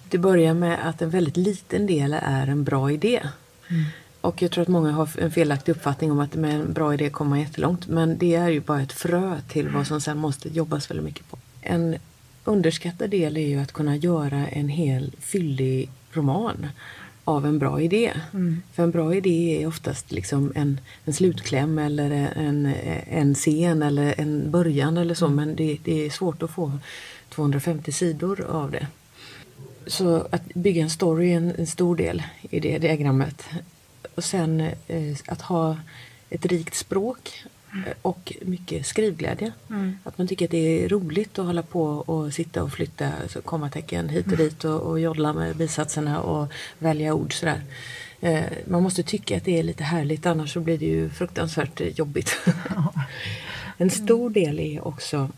Det 0.09 0.17
börjar 0.17 0.53
med 0.53 0.87
att 0.89 1.01
en 1.01 1.09
väldigt 1.09 1.37
liten 1.37 1.87
del 1.87 2.13
är 2.21 2.47
en 2.47 2.63
bra 2.63 2.91
idé. 2.91 3.21
Och 4.21 4.41
jag 4.41 4.51
tror 4.51 4.61
att 4.61 4.67
många 4.67 4.91
har 4.91 5.09
en 5.19 5.31
felaktig 5.31 5.71
uppfattning 5.71 6.11
om 6.11 6.19
att 6.19 6.35
med 6.35 6.55
en 6.55 6.73
bra 6.73 6.93
idé 6.93 7.09
kommer 7.09 7.29
man 7.29 7.39
jättelångt. 7.39 7.87
Men 7.87 8.17
det 8.17 8.35
är 8.35 8.49
ju 8.49 8.59
bara 8.59 8.81
ett 8.81 8.93
frö 8.93 9.37
till 9.49 9.69
vad 9.69 9.87
som 9.87 10.01
sen 10.01 10.17
måste 10.17 10.49
jobbas 10.49 10.89
väldigt 10.89 11.05
mycket 11.05 11.29
på. 11.29 11.37
En 11.61 11.97
underskattad 12.45 13.09
del 13.09 13.37
är 13.37 13.47
ju 13.47 13.59
att 13.59 13.71
kunna 13.71 13.95
göra 13.95 14.47
en 14.47 14.69
hel 14.69 15.15
fyllig 15.19 15.89
roman 16.11 16.67
av 17.23 17.45
en 17.45 17.59
bra 17.59 17.81
idé. 17.81 18.13
För 18.73 18.83
en 18.83 18.91
bra 18.91 19.15
idé 19.15 19.63
är 19.63 19.67
oftast 19.67 20.11
liksom 20.11 20.51
en, 20.55 20.79
en 21.05 21.13
slutkläm 21.13 21.79
eller 21.79 22.11
en, 22.35 22.73
en 23.09 23.35
scen 23.35 23.83
eller 23.83 24.19
en 24.19 24.51
början 24.51 24.97
eller 24.97 25.13
så. 25.13 25.27
Men 25.27 25.55
det, 25.55 25.77
det 25.83 26.05
är 26.05 26.09
svårt 26.09 26.43
att 26.43 26.51
få 26.51 26.71
250 27.29 27.91
sidor 27.91 28.41
av 28.41 28.71
det. 28.71 28.87
Så 29.87 30.27
att 30.31 30.53
bygga 30.53 30.83
en 30.83 30.89
story 30.89 31.31
är 31.31 31.37
en, 31.37 31.55
en 31.57 31.67
stor 31.67 31.95
del 31.95 32.23
i 32.41 32.59
det 32.59 32.77
diagrammet. 32.77 33.43
Och 34.15 34.23
sen 34.23 34.61
eh, 34.87 35.17
att 35.27 35.41
ha 35.41 35.77
ett 36.29 36.45
rikt 36.45 36.75
språk 36.75 37.43
Och 38.01 38.33
mycket 38.41 38.85
skrivglädje. 38.85 39.51
Att 40.03 40.17
man 40.17 40.27
tycker 40.27 40.45
att 40.45 40.51
det 40.51 40.83
är 40.83 40.89
roligt 40.89 41.39
att 41.39 41.45
hålla 41.45 41.63
på 41.63 41.83
och 41.83 42.33
sitta 42.33 42.63
och 42.63 42.71
flytta 42.71 43.11
så 43.27 43.41
kommatecken 43.41 44.09
hit 44.09 44.31
och 44.31 44.37
dit 44.37 44.65
och, 44.65 44.81
och 44.81 44.99
joddla 44.99 45.33
med 45.33 45.55
bisatserna 45.55 46.21
och 46.21 46.51
välja 46.79 47.13
ord 47.13 47.33
sådär. 47.33 47.61
Eh, 48.19 48.43
man 48.67 48.83
måste 48.83 49.03
tycka 49.03 49.37
att 49.37 49.45
det 49.45 49.59
är 49.59 49.63
lite 49.63 49.83
härligt 49.83 50.25
annars 50.25 50.53
så 50.53 50.59
blir 50.59 50.77
det 50.77 50.85
ju 50.85 51.09
fruktansvärt 51.09 51.81
eh, 51.81 51.87
jobbigt. 51.87 52.37
en 53.77 53.89
stor 53.89 54.29
del 54.29 54.59
är 54.59 54.87
också 54.87 55.29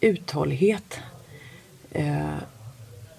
uthållighet. 0.00 0.98
Eh, 1.90 2.36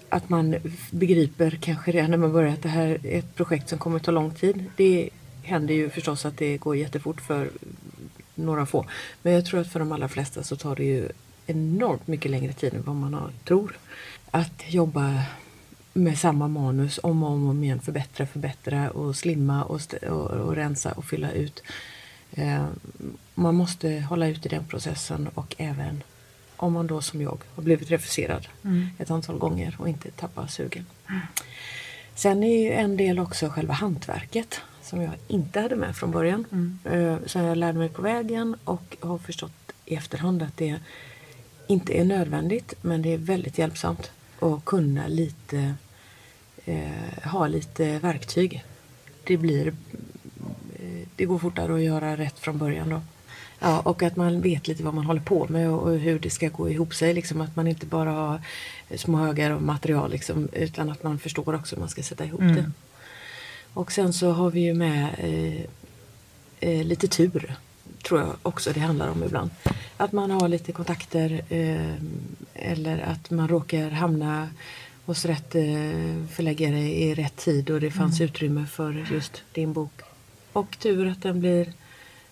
att 0.08 0.28
man 0.28 0.56
begriper 0.90 1.58
kanske 1.60 1.92
redan 1.92 2.10
när 2.10 2.18
man 2.18 2.32
börjar 2.32 2.52
att 2.52 2.62
det 2.62 2.68
här 2.68 3.06
är 3.06 3.18
ett 3.18 3.34
projekt 3.34 3.68
som 3.68 3.78
kommer 3.78 3.98
ta 3.98 4.10
lång 4.10 4.34
tid. 4.34 4.64
Det 4.76 5.10
händer 5.42 5.74
ju 5.74 5.90
förstås 5.90 6.24
att 6.24 6.36
det 6.36 6.56
går 6.56 6.76
jättefort 6.76 7.20
för 7.20 7.50
några 8.44 8.66
få. 8.66 8.86
Men 9.22 9.32
jag 9.32 9.46
tror 9.46 9.60
att 9.60 9.72
för 9.72 9.78
de 9.78 9.92
allra 9.92 10.08
flesta 10.08 10.42
så 10.42 10.56
tar 10.56 10.76
det 10.76 10.84
ju 10.84 11.08
enormt 11.46 12.06
mycket 12.06 12.30
längre 12.30 12.52
tid 12.52 12.74
än 12.74 12.82
vad 12.82 12.96
man 12.96 13.32
tror. 13.44 13.78
Att 14.30 14.72
jobba 14.72 15.22
med 15.92 16.18
samma 16.18 16.48
manus 16.48 17.00
om 17.02 17.22
och 17.22 17.30
om 17.30 17.64
igen, 17.64 17.80
förbättra, 17.80 18.26
förbättra 18.26 18.90
och 18.90 19.16
slimma 19.16 19.64
och, 19.64 19.80
och, 20.02 20.30
och 20.30 20.54
rensa 20.54 20.92
och 20.92 21.04
fylla 21.04 21.32
ut. 21.32 21.62
Eh, 22.32 22.66
man 23.34 23.54
måste 23.54 24.00
hålla 24.00 24.28
ut 24.28 24.46
i 24.46 24.48
den 24.48 24.64
processen 24.64 25.28
och 25.34 25.54
även 25.58 26.02
om 26.56 26.72
man 26.72 26.86
då 26.86 27.00
som 27.00 27.22
jag 27.22 27.38
har 27.54 27.62
blivit 27.62 27.90
refuserad 27.90 28.48
ett 28.98 29.10
antal 29.10 29.38
gånger 29.38 29.76
och 29.78 29.88
inte 29.88 30.10
tappar 30.10 30.46
sugen. 30.46 30.86
Sen 32.14 32.42
är 32.42 32.62
ju 32.62 32.72
en 32.72 32.96
del 32.96 33.18
också 33.18 33.48
själva 33.48 33.74
hantverket 33.74 34.60
som 34.90 35.02
jag 35.02 35.12
inte 35.28 35.60
hade 35.60 35.76
med 35.76 35.96
från 35.96 36.10
början. 36.10 36.44
Eh, 36.84 37.16
Som 37.26 37.42
jag 37.42 37.56
lärde 37.58 37.78
mig 37.78 37.88
på 37.88 38.02
vägen 38.02 38.56
och 38.64 38.96
har 39.00 39.18
förstått 39.18 39.72
i 39.86 39.94
efterhand 39.94 40.42
att 40.42 40.56
det 40.56 40.80
inte 41.66 41.98
är 42.00 42.04
nödvändigt 42.04 42.74
men 42.82 43.02
det 43.02 43.14
är 43.14 43.18
väldigt 43.18 43.58
hjälpsamt 43.58 44.10
att 44.40 44.64
kunna 44.64 45.06
lite, 45.08 45.74
eh, 46.64 47.22
ha 47.24 47.46
lite 47.46 47.98
verktyg. 47.98 48.64
Det 49.24 49.36
blir 49.36 49.66
eh, 49.68 51.06
det 51.16 51.24
går 51.24 51.38
fortare 51.38 51.74
att 51.74 51.80
göra 51.82 52.16
rätt 52.16 52.38
från 52.38 52.58
början 52.58 52.88
då. 52.88 53.00
Ja, 53.62 53.80
och 53.80 54.02
att 54.02 54.16
man 54.16 54.40
vet 54.40 54.68
lite 54.68 54.82
vad 54.82 54.94
man 54.94 55.04
håller 55.04 55.20
på 55.20 55.46
med 55.48 55.70
och, 55.70 55.82
och 55.82 55.98
hur 55.98 56.18
det 56.18 56.30
ska 56.30 56.48
gå 56.48 56.70
ihop 56.70 56.94
sig. 56.94 57.14
Liksom, 57.14 57.40
att 57.40 57.56
man 57.56 57.66
inte 57.66 57.86
bara 57.86 58.10
har 58.10 58.40
små 58.96 59.18
högar 59.18 59.50
av 59.50 59.62
material 59.62 60.10
liksom, 60.10 60.48
utan 60.52 60.90
att 60.90 61.02
man 61.02 61.18
förstår 61.18 61.54
också 61.54 61.76
hur 61.76 61.80
man 61.80 61.88
ska 61.88 62.02
sätta 62.02 62.24
ihop 62.24 62.40
det. 62.40 62.70
Och 63.74 63.92
sen 63.92 64.12
så 64.12 64.30
har 64.32 64.50
vi 64.50 64.60
ju 64.60 64.74
med 64.74 65.08
eh, 65.18 65.60
eh, 66.60 66.84
lite 66.84 67.08
tur, 67.08 67.56
tror 68.02 68.20
jag 68.20 68.30
också 68.42 68.72
det 68.72 68.80
handlar 68.80 69.08
om 69.08 69.24
ibland. 69.24 69.50
Att 69.96 70.12
man 70.12 70.30
har 70.30 70.48
lite 70.48 70.72
kontakter 70.72 71.42
eh, 71.48 71.94
eller 72.54 72.98
att 72.98 73.30
man 73.30 73.48
råkar 73.48 73.90
hamna 73.90 74.48
hos 75.04 75.24
rätt 75.24 75.54
eh, 75.54 76.26
förläggare 76.30 76.78
i 76.78 77.14
rätt 77.14 77.36
tid 77.36 77.70
och 77.70 77.80
det 77.80 77.90
fanns 77.90 78.20
utrymme 78.20 78.66
för 78.66 79.06
just 79.12 79.42
din 79.52 79.72
bok. 79.72 80.00
Och 80.52 80.78
tur 80.78 81.06
att 81.06 81.22
den 81.22 81.40
blir 81.40 81.72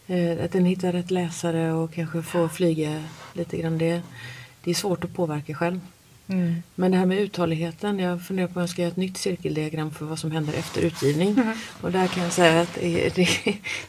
eh, 0.07 0.45
att 0.45 0.53
den 0.53 0.65
hittar 0.65 0.93
rätt 0.93 1.11
läsare 1.11 1.73
och 1.73 1.95
kanske 1.95 2.23
får 2.23 2.49
flyga 2.49 3.05
lite 3.33 3.57
grann. 3.57 3.79
Det, 3.79 4.03
det 4.65 4.71
är 4.71 4.75
svårt 4.75 5.05
att 5.05 5.15
påverka 5.15 5.55
själv. 5.55 5.81
Mm. 6.29 6.63
Men 6.75 6.91
det 6.91 6.97
här 6.99 7.07
med 7.07 7.19
uthålligheten, 7.19 7.99
jag 7.99 8.23
funderar 8.23 8.47
på 8.49 8.55
om 8.55 8.61
jag 8.61 8.71
ska 8.71 8.83
göra 8.83 8.91
ett 8.91 8.97
nytt 8.97 9.17
cirkeldiagram 9.17 9.91
för 9.91 10.05
vad 10.07 10.19
som 10.19 10.31
händer 10.31 10.53
efter 10.53 10.81
utgivning. 10.83 11.37
Och 11.81 11.93
där 11.93 12.07
kan 12.07 12.23
jag 12.23 12.33
säga 12.33 12.61
att 12.61 12.75
det, 12.75 13.07
är- 13.07 13.13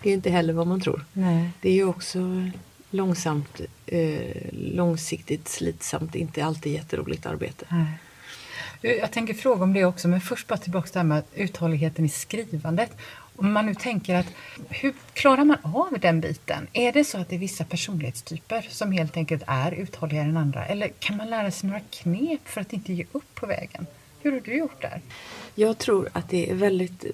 det, 0.02 0.10
är 0.10 0.14
inte 0.14 0.30
heller 0.30 0.54
vad 0.54 0.68
man 0.68 0.82
tror. 0.82 1.06
Nej. 1.14 1.50
Det 1.62 1.70
är 1.70 1.74
ju 1.74 1.84
också 1.86 2.50
långsamt, 2.92 3.62
eh, 3.86 4.36
långsiktigt, 4.52 5.48
slitsamt, 5.48 6.16
inte 6.16 6.46
alltid 6.46 6.74
jätteroligt 6.74 7.26
arbete. 7.26 7.66
Nej. 7.70 7.86
Jag 8.82 9.12
tänker 9.12 9.34
fråga 9.34 9.64
om 9.64 9.74
det 9.74 9.86
också, 9.86 10.08
men 10.08 10.22
först 10.22 10.48
bara 10.48 10.58
tillbaka 10.58 10.86
till 10.88 10.94
det 10.94 11.00
här 11.00 11.06
med 11.06 11.24
uthålligheten 11.36 12.06
i 12.06 12.10
skrivandet. 12.10 12.92
Om 13.40 13.52
man 13.54 13.66
nu 13.66 13.76
tänker 13.76 14.16
att 14.16 14.26
hur 14.70 14.94
klarar 15.14 15.44
man 15.44 15.58
av 15.64 16.00
den 16.00 16.22
biten? 16.22 16.68
Är 16.74 16.92
det 16.92 17.04
så 17.04 17.18
att 17.18 17.30
det 17.30 17.36
är 17.36 17.40
vissa 17.40 17.64
personlighetstyper 17.64 18.68
som 18.70 18.92
helt 18.92 19.18
enkelt 19.18 19.44
är 19.48 19.72
uthålligare 19.72 20.26
än 20.26 20.38
andra? 20.38 20.66
Eller 20.66 20.88
kan 21.00 21.18
man 21.18 21.30
lära 21.30 21.52
sig 21.52 21.70
några 21.70 21.82
knep 21.90 22.42
för 22.46 22.62
att 22.62 22.74
inte 22.74 22.94
ge 22.94 23.06
upp 23.12 23.36
på 23.36 23.46
vägen? 23.46 23.88
Hur 24.22 24.32
har 24.32 24.40
du 24.40 24.58
gjort 24.58 24.82
där? 24.82 25.02
Jag 25.56 25.78
tror 25.78 26.10
att 26.14 26.30
det 26.30 26.52
är 26.52 26.56
väldigt 26.56 27.06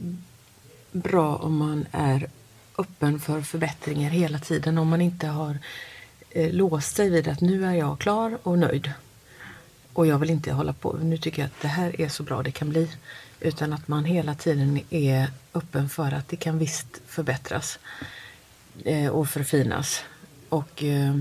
bra 0.91 1.35
om 1.35 1.57
man 1.57 1.85
är 1.91 2.27
öppen 2.77 3.19
för 3.19 3.41
förbättringar 3.41 4.09
hela 4.09 4.39
tiden. 4.39 4.77
Om 4.77 4.87
man 4.87 5.01
inte 5.01 5.27
har 5.27 5.57
eh, 6.29 6.53
låst 6.53 6.95
sig 6.95 7.09
vid 7.09 7.27
att 7.27 7.41
nu 7.41 7.65
är 7.65 7.73
jag 7.73 7.99
klar 7.99 8.37
och 8.43 8.59
nöjd. 8.59 8.91
Och 9.93 10.07
jag 10.07 10.19
vill 10.19 10.29
inte 10.29 10.51
hålla 10.51 10.73
på, 10.73 10.97
nu 11.03 11.17
tycker 11.17 11.41
jag 11.41 11.47
att 11.47 11.61
det 11.61 11.67
här 11.67 12.01
är 12.01 12.09
så 12.09 12.23
bra 12.23 12.43
det 12.43 12.51
kan 12.51 12.69
bli. 12.69 12.89
Utan 13.39 13.73
att 13.73 13.87
man 13.87 14.05
hela 14.05 14.35
tiden 14.35 14.79
är 14.89 15.29
öppen 15.53 15.89
för 15.89 16.11
att 16.11 16.27
det 16.27 16.35
kan 16.35 16.57
visst 16.57 17.01
förbättras 17.07 17.79
eh, 18.85 19.07
och 19.07 19.29
förfinas. 19.29 20.03
Och 20.49 20.83
eh, 20.83 21.15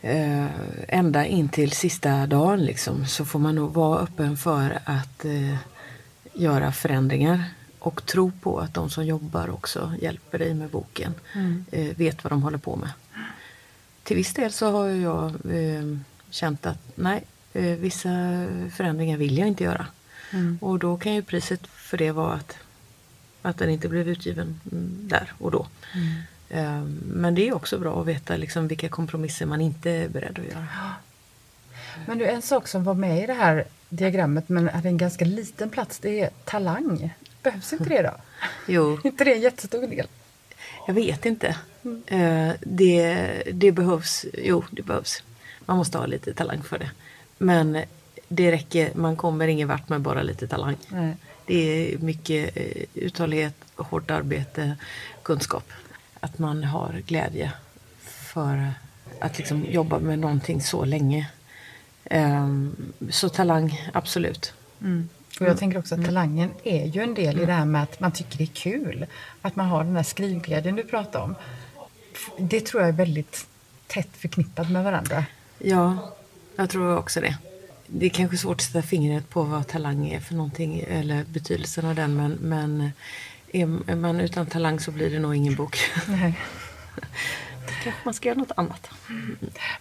eh, 0.00 0.46
ända 0.88 1.26
in 1.26 1.48
till 1.48 1.72
sista 1.72 2.26
dagen 2.26 2.64
liksom, 2.64 3.06
så 3.06 3.24
får 3.24 3.38
man 3.38 3.54
nog 3.54 3.72
vara 3.72 3.98
öppen 4.00 4.36
för 4.36 4.78
att 4.84 5.24
göra 6.34 6.72
förändringar 6.72 7.44
och 7.78 8.06
tro 8.06 8.32
på 8.40 8.58
att 8.58 8.74
de 8.74 8.90
som 8.90 9.06
jobbar 9.06 9.50
också 9.50 9.94
hjälper 10.00 10.38
dig 10.38 10.54
med 10.54 10.70
boken. 10.70 11.14
Eh, 11.70 11.96
vet 11.96 12.24
vad 12.24 12.32
de 12.32 12.42
håller 12.42 12.58
på 12.58 12.76
med. 12.76 12.90
Till 14.02 14.16
viss 14.16 14.34
del 14.34 14.52
så 14.52 14.70
har 14.70 14.86
jag 14.86 15.24
eh, 15.30 15.98
känt 16.30 16.66
att 16.66 16.78
nej, 16.94 17.24
vissa 17.78 18.08
förändringar 18.76 19.16
vill 19.16 19.38
jag 19.38 19.48
inte 19.48 19.64
göra. 19.64 19.86
Och 20.60 20.78
då 20.78 20.96
kan 20.96 21.14
ju 21.14 21.22
priset 21.22 21.66
för 21.66 21.96
det 21.96 22.12
vara 22.12 22.32
att, 22.32 22.56
att 23.42 23.58
den 23.58 23.70
inte 23.70 23.88
blev 23.88 24.08
utgiven 24.08 24.60
mm, 24.72 25.08
där 25.08 25.32
och 25.38 25.50
då. 25.50 25.66
Eh, 26.48 26.82
men 27.06 27.34
det 27.34 27.48
är 27.48 27.54
också 27.54 27.78
bra 27.78 28.00
att 28.00 28.06
veta 28.06 28.36
liksom 28.36 28.68
vilka 28.68 28.88
kompromisser 28.88 29.46
man 29.46 29.60
inte 29.60 29.90
är 29.90 30.08
beredd 30.08 30.38
att 30.38 30.44
göra. 30.54 30.66
Men 32.06 32.18
du, 32.18 32.26
en 32.26 32.42
sak 32.42 32.68
som 32.68 32.84
var 32.84 32.94
med 32.94 33.24
i 33.24 33.26
det 33.26 33.34
här 33.34 33.64
diagrammet 33.88 34.48
men 34.48 34.68
hade 34.68 34.88
en 34.88 34.98
ganska 34.98 35.24
liten 35.24 35.70
plats, 35.70 35.98
det 35.98 36.20
är 36.20 36.30
talang. 36.44 37.14
Behövs 37.42 37.72
inte 37.72 37.84
det 37.88 38.02
då? 38.02 38.14
Jo, 38.66 38.92
Är 38.92 39.00
inte 39.06 39.24
det 39.24 39.34
en 39.34 39.40
jättestor 39.40 39.86
del? 39.86 40.06
jag 40.86 40.94
vet 40.94 41.26
inte. 41.26 41.56
Eh, 42.06 42.50
det, 42.60 43.42
det 43.52 43.72
behövs. 43.72 44.26
Jo, 44.32 44.64
det 44.70 44.82
behövs. 44.82 45.22
Man 45.66 45.76
måste 45.76 45.98
ha 45.98 46.06
lite 46.06 46.34
talang 46.34 46.62
för 46.62 46.78
det. 46.78 46.90
Men 47.38 47.82
det 48.28 48.52
räcker. 48.52 48.90
Man 48.94 49.16
kommer 49.16 49.48
ingen 49.48 49.68
vart 49.68 49.88
med 49.88 50.00
bara 50.00 50.22
lite 50.22 50.48
talang. 50.48 50.76
Nej. 50.88 51.16
Det 51.46 51.92
är 51.94 51.98
mycket 51.98 52.56
eh, 52.56 52.82
uthållighet, 52.94 53.54
hårt 53.76 54.10
arbete, 54.10 54.76
kunskap. 55.22 55.72
Att 56.20 56.38
man 56.38 56.64
har 56.64 57.02
glädje 57.06 57.52
för 58.02 58.72
att 59.20 59.38
liksom 59.38 59.64
jobba 59.64 59.98
med 59.98 60.18
någonting 60.18 60.60
så 60.62 60.84
länge. 60.84 61.30
Ehm, 62.04 62.76
Så 63.10 63.28
talang, 63.28 63.90
absolut. 63.92 64.52
Och 65.40 65.46
jag 65.46 65.58
tänker 65.58 65.78
också 65.78 65.94
att 65.94 66.04
talangen 66.04 66.50
är 66.64 66.86
ju 66.86 67.02
en 67.02 67.14
del 67.14 67.40
i 67.40 67.44
det 67.46 67.52
här 67.52 67.64
med 67.64 67.82
att 67.82 68.00
man 68.00 68.12
tycker 68.12 68.38
det 68.38 68.44
är 68.44 68.46
kul. 68.46 69.06
Att 69.42 69.56
man 69.56 69.66
har 69.66 69.84
den 69.84 69.96
här 69.96 70.02
skrivglädjen 70.02 70.76
du 70.76 70.82
pratar 70.84 71.20
om. 71.20 71.34
Det 72.38 72.60
tror 72.60 72.82
jag 72.82 72.88
är 72.88 72.92
väldigt 72.92 73.46
tätt 73.86 74.08
förknippat 74.12 74.70
med 74.70 74.84
varandra. 74.84 75.24
Ja, 75.58 76.14
jag 76.56 76.70
tror 76.70 76.96
också 76.96 77.20
det. 77.20 77.36
Det 77.86 78.06
är 78.06 78.10
kanske 78.10 78.36
svårt 78.36 78.56
att 78.56 78.62
sätta 78.62 78.82
fingret 78.82 79.30
på 79.30 79.42
vad 79.42 79.66
talang 79.66 80.08
är 80.08 80.20
för 80.20 80.34
någonting 80.34 80.84
eller 80.88 81.24
betydelsen 81.24 81.86
av 81.86 81.94
den 81.94 82.16
men, 82.16 82.32
men 82.32 82.90
är 83.52 83.94
man 83.94 84.20
utan 84.20 84.46
talang 84.46 84.80
så 84.80 84.90
blir 84.90 85.10
det 85.10 85.18
nog 85.18 85.36
ingen 85.36 85.54
bok. 85.54 85.78
Nej. 86.08 86.34
Kanske 87.84 88.00
man 88.04 88.14
ska 88.14 88.28
göra 88.28 88.38
något 88.38 88.52
annat. 88.56 88.90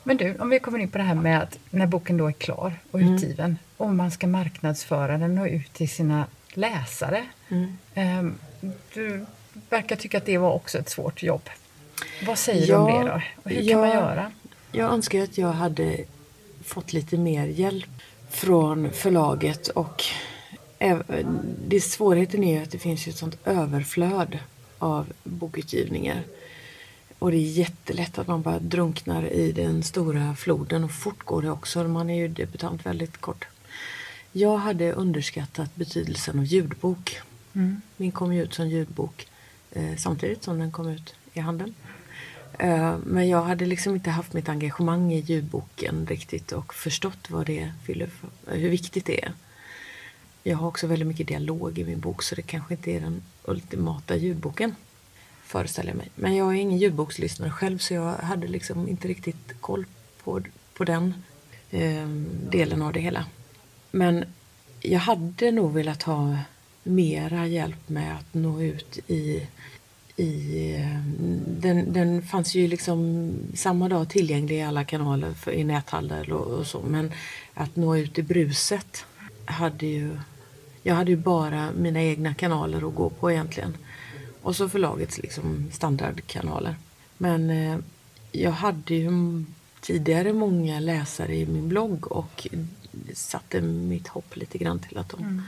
Men 0.03 0.17
du, 0.17 0.35
om 0.35 0.49
vi 0.49 0.59
kommer 0.59 0.79
in 0.79 0.89
på 0.91 0.97
det 0.97 1.03
här 1.03 1.15
med 1.15 1.41
att 1.41 1.59
när 1.69 1.87
boken 1.87 2.17
då 2.17 2.27
är 2.27 2.31
klar 2.31 2.79
och 2.91 2.99
utgiven 2.99 3.57
och 3.77 3.93
man 3.93 4.11
ska 4.11 4.27
marknadsföra 4.27 5.17
den 5.17 5.37
och 5.37 5.47
ut 5.47 5.73
till 5.73 5.89
sina 5.89 6.25
läsare. 6.53 7.25
Ehm, 7.93 8.35
Du 8.93 9.25
verkar 9.69 9.95
tycka 9.95 10.17
att 10.17 10.25
det 10.25 10.37
var 10.37 10.53
också 10.53 10.77
ett 10.77 10.89
svårt 10.89 11.23
jobb. 11.23 11.49
Vad 12.27 12.37
säger 12.37 12.67
du 12.67 12.73
om 12.75 12.89
Ja, 12.89 12.99
det 13.03 13.09
då? 13.09 13.21
Och 13.43 13.49
hur 13.51 13.57
kan 13.57 13.67
ja. 13.67 13.77
man 13.77 13.89
göra? 13.89 14.31
Jag 14.71 14.93
önskar 14.93 15.23
att 15.23 15.37
jag 15.37 15.51
hade 15.51 15.97
fått 16.63 16.93
lite 16.93 17.17
mer 17.17 17.47
hjälp 17.47 17.89
från 18.29 18.91
förlaget 18.91 19.67
och 19.67 20.03
det 21.67 21.81
svårigheten 21.81 22.43
är 22.43 22.57
ju 22.57 22.63
att 22.63 22.71
det 22.71 22.79
finns 22.79 23.07
ett 23.07 23.17
sånt 23.17 23.37
överflöd 23.45 24.39
av 24.77 25.13
bokutgivningar. 25.23 26.23
Och 27.19 27.31
det 27.31 27.37
är 27.37 27.51
jättelätt 27.51 28.17
att 28.17 28.27
man 28.27 28.41
bara 28.41 28.59
drunknar 28.59 29.33
i 29.33 29.51
den 29.51 29.83
stora 29.83 30.35
floden 30.35 30.83
och 30.83 30.91
fort 30.91 31.23
går 31.25 31.41
det 31.41 31.51
också. 31.51 31.83
Man 31.83 32.09
är 32.09 32.15
ju 32.15 32.27
debutant 32.27 32.85
väldigt 32.85 33.17
kort. 33.17 33.47
Jag 34.31 34.57
hade 34.57 34.91
underskattat 34.91 35.75
betydelsen 35.75 36.39
av 36.39 36.45
ljudbok. 36.45 37.19
Min 37.97 38.11
kom 38.11 38.33
ju 38.33 38.43
ut 38.43 38.53
som 38.53 38.69
ljudbok 38.69 39.27
eh, 39.71 39.95
samtidigt 39.97 40.43
som 40.43 40.59
den 40.59 40.71
kom 40.71 40.89
ut 40.89 41.15
i 41.33 41.39
handeln. 41.39 41.73
Eh, 42.59 42.97
men 43.05 43.29
jag 43.29 43.43
hade 43.43 43.65
liksom 43.65 43.95
inte 43.95 44.09
haft 44.09 44.33
mitt 44.33 44.49
engagemang 44.49 45.13
i 45.13 45.19
ljudboken 45.19 46.05
riktigt 46.09 46.51
och 46.51 46.73
förstått 46.73 47.29
vad 47.29 47.45
det 47.45 47.71
fyller 47.85 48.07
för, 48.07 48.57
hur 48.57 48.69
viktigt 48.69 49.05
det 49.05 49.23
är. 49.23 49.31
Jag 50.43 50.57
har 50.57 50.67
också 50.67 50.87
väldigt 50.87 51.07
mycket 51.07 51.27
dialog 51.27 51.79
i 51.79 51.83
min 51.83 51.99
bok 51.99 52.23
så 52.23 52.35
det 52.35 52.41
kanske 52.41 52.73
inte 52.73 52.91
är 52.91 53.01
den 53.01 53.21
ultimata 53.43 54.15
ljudboken 54.15 54.75
föreställer 55.43 55.89
jag 55.89 55.97
mig. 55.97 56.09
Men 56.15 56.35
jag 56.35 56.47
är 56.47 56.59
ingen 56.59 56.77
ljudbokslyssnare 56.77 57.51
själv 57.51 57.77
så 57.77 57.93
jag 57.93 58.13
hade 58.13 58.47
liksom 58.47 58.87
inte 58.87 59.07
riktigt 59.07 59.61
koll 59.61 59.85
på, 60.23 60.41
på 60.73 60.83
den 60.83 61.13
eh, 61.71 62.07
delen 62.49 62.81
av 62.81 62.93
det 62.93 62.99
hela. 62.99 63.25
Men 63.91 64.25
jag 64.79 64.99
hade 64.99 65.51
nog 65.51 65.73
velat 65.73 66.03
ha 66.03 66.37
mera 66.83 67.47
hjälp 67.47 67.89
med 67.89 68.15
att 68.15 68.33
nå 68.33 68.61
ut 68.61 68.99
i 69.07 69.47
i, 70.15 70.75
eh, 70.75 70.99
den, 71.47 71.93
den 71.93 72.21
fanns 72.21 72.55
ju 72.55 72.67
liksom 72.67 73.33
samma 73.53 73.89
dag 73.89 74.09
tillgänglig 74.09 74.57
i 74.57 74.61
alla 74.61 74.83
kanaler 74.83 75.33
för, 75.33 75.51
i 75.51 75.63
näthandel 75.63 76.31
och, 76.31 76.59
och 76.59 76.67
så 76.67 76.81
men 76.81 77.11
att 77.53 77.75
nå 77.75 77.97
ut 77.97 78.19
i 78.19 78.23
bruset 78.23 79.05
hade 79.45 79.85
ju 79.85 80.17
jag 80.83 80.95
hade 80.95 81.11
ju 81.11 81.17
bara 81.17 81.71
mina 81.71 82.01
egna 82.01 82.33
kanaler 82.33 82.87
att 82.87 82.95
gå 82.95 83.09
på 83.09 83.31
egentligen. 83.31 83.77
Och 84.41 84.55
så 84.55 84.69
förlagets 84.69 85.17
liksom 85.17 85.69
standardkanaler. 85.71 86.75
Men 87.17 87.49
eh, 87.49 87.77
jag 88.31 88.51
hade 88.51 88.95
ju 88.95 89.11
tidigare 89.81 90.33
många 90.33 90.79
läsare 90.79 91.35
i 91.35 91.45
min 91.45 91.69
blogg 91.69 92.11
och 92.11 92.47
satte 93.13 93.61
mitt 93.61 94.07
hopp 94.07 94.35
lite 94.35 94.57
grann 94.57 94.79
till 94.79 94.97
att 94.97 95.09
de 95.09 95.41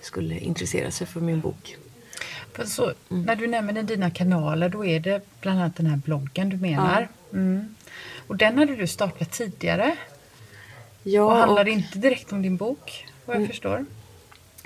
skulle 0.00 0.38
intressera 0.38 0.90
sig 0.90 1.06
för 1.06 1.20
min 1.20 1.40
bok. 1.40 1.76
Så, 2.64 2.92
När 3.08 3.36
du 3.36 3.46
nämner 3.46 3.82
dina 3.82 4.10
kanaler 4.10 4.68
då 4.68 4.84
är 4.84 5.00
det 5.00 5.20
bland 5.40 5.58
annat 5.60 5.76
den 5.76 5.86
här 5.86 5.96
bloggen 5.96 6.48
du 6.48 6.56
menar. 6.56 7.08
Mm. 7.32 7.74
Och 8.26 8.36
den 8.36 8.58
hade 8.58 8.76
du 8.76 8.86
startat 8.86 9.30
tidigare 9.32 9.96
Ja, 11.02 11.22
och 11.22 11.30
och- 11.32 11.36
handlade 11.38 11.70
inte 11.70 11.98
direkt 11.98 12.32
om 12.32 12.42
din 12.42 12.56
bok 12.56 13.06
vad 13.24 13.36
jag 13.40 13.46
förstår. 13.48 13.84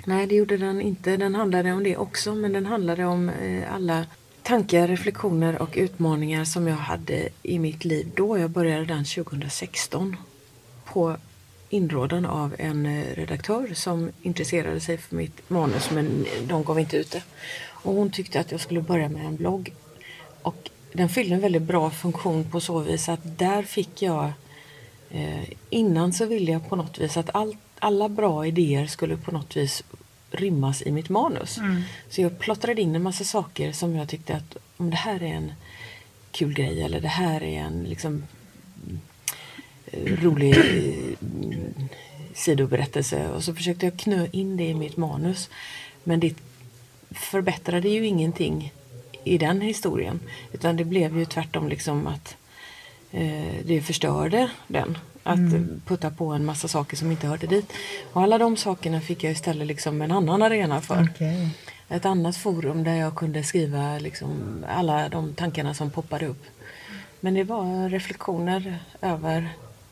Nej, 0.05 0.27
det 0.27 0.35
gjorde 0.35 0.57
den 0.57 0.81
inte. 0.81 1.17
Den 1.17 1.35
handlade 1.35 1.71
om 1.71 1.83
det 1.83 1.97
också, 1.97 2.35
men 2.35 2.53
den 2.53 2.65
handlade 2.65 3.05
om 3.05 3.29
eh, 3.29 3.73
alla 3.75 4.05
tankar, 4.43 4.87
reflektioner 4.87 5.61
och 5.61 5.69
utmaningar 5.73 6.43
som 6.45 6.67
jag 6.67 6.75
hade 6.75 7.29
i 7.43 7.59
mitt 7.59 7.85
liv 7.85 8.11
då. 8.15 8.37
Jag 8.37 8.49
började 8.49 8.85
den 8.85 9.05
2016 9.05 10.15
på 10.85 11.17
inrådan 11.69 12.25
av 12.25 12.55
en 12.59 12.85
eh, 12.85 13.15
redaktör 13.15 13.73
som 13.73 14.11
intresserade 14.21 14.79
sig 14.79 14.97
för 14.97 15.15
mitt 15.15 15.49
manus, 15.49 15.91
men 15.91 16.25
de 16.47 16.63
gav 16.63 16.79
inte 16.79 16.97
ut 16.97 17.11
det. 17.11 17.23
Och 17.61 17.93
hon 17.93 18.11
tyckte 18.11 18.39
att 18.39 18.51
jag 18.51 18.61
skulle 18.61 18.81
börja 18.81 19.09
med 19.09 19.25
en 19.25 19.35
blogg. 19.35 19.73
Och 20.41 20.69
den 20.93 21.09
fyllde 21.09 21.35
en 21.35 21.41
väldigt 21.41 21.61
bra 21.61 21.89
funktion 21.89 22.43
på 22.51 22.59
så 22.59 22.79
vis 22.79 23.09
att 23.09 23.19
där 23.23 23.63
fick 23.63 24.01
jag 24.01 24.31
Eh, 25.09 25.43
innan 25.69 26.13
så 26.13 26.25
ville 26.25 26.51
jag 26.51 26.69
på 26.69 26.75
något 26.75 26.99
vis 26.99 27.17
att 27.17 27.35
all, 27.35 27.57
alla 27.79 28.09
bra 28.09 28.45
idéer 28.45 28.87
skulle 28.87 29.17
på 29.17 29.31
något 29.31 29.57
vis 29.57 29.83
rymmas 30.31 30.81
i 30.81 30.91
mitt 30.91 31.09
manus. 31.09 31.59
Så 32.09 32.21
jag 32.21 32.39
plottrade 32.39 32.81
in 32.81 32.95
en 32.95 33.03
massa 33.03 33.23
saker 33.23 33.71
som 33.71 33.95
jag 33.95 34.07
tyckte 34.07 34.35
att 34.35 34.57
om 34.77 34.89
det 34.89 34.95
här 34.95 35.23
är 35.23 35.33
en 35.33 35.51
kul 36.31 36.53
grej 36.53 36.81
eller 36.81 37.01
det 37.01 37.07
här 37.07 37.43
är 37.43 37.59
en 37.59 37.83
liksom 37.83 38.23
rolig 39.93 40.57
eh, 40.57 41.85
sidoberättelse 42.33 43.27
och 43.27 43.43
så 43.43 43.53
försökte 43.53 43.85
jag 43.85 43.99
knö 43.99 44.27
in 44.31 44.57
det 44.57 44.63
i 44.67 44.73
mitt 44.73 44.97
manus. 44.97 45.49
Men 46.03 46.19
det 46.19 46.35
förbättrade 47.11 47.89
ju 47.89 48.05
ingenting 48.05 48.73
i 49.23 49.37
den 49.37 49.61
historien 49.61 50.19
utan 50.53 50.77
det 50.77 50.85
blev 50.85 51.17
ju 51.17 51.25
tvärtom 51.25 51.69
liksom 51.69 52.07
att 52.07 52.37
eh, 53.11 53.55
det 53.65 53.81
förstörde 53.81 54.49
den. 54.67 54.97
Att 55.23 55.39
putta 55.85 56.09
på 56.09 56.25
en 56.25 56.45
massa 56.45 56.67
saker 56.67 56.97
som 56.97 57.11
inte 57.11 57.27
hörde 57.27 57.47
dit. 57.47 57.73
Och 58.13 58.21
alla 58.21 58.37
de 58.37 58.57
sakerna 58.57 59.01
fick 59.01 59.23
jag 59.23 59.31
istället 59.31 59.67
liksom 59.67 60.01
en 60.01 60.11
annan 60.11 60.41
arena 60.41 60.81
för. 60.81 61.09
Okej. 61.11 61.49
Ett 61.89 62.05
annat 62.05 62.37
forum 62.37 62.83
där 62.83 62.95
jag 62.95 63.15
kunde 63.15 63.43
skriva 63.43 63.99
liksom 63.99 64.65
alla 64.69 65.09
de 65.09 65.33
tankarna 65.33 65.73
som 65.73 65.89
poppade 65.89 66.27
upp. 66.27 66.43
Men 67.19 67.33
det 67.33 67.43
var 67.43 67.89
reflektioner 67.89 68.79
över 69.01 69.49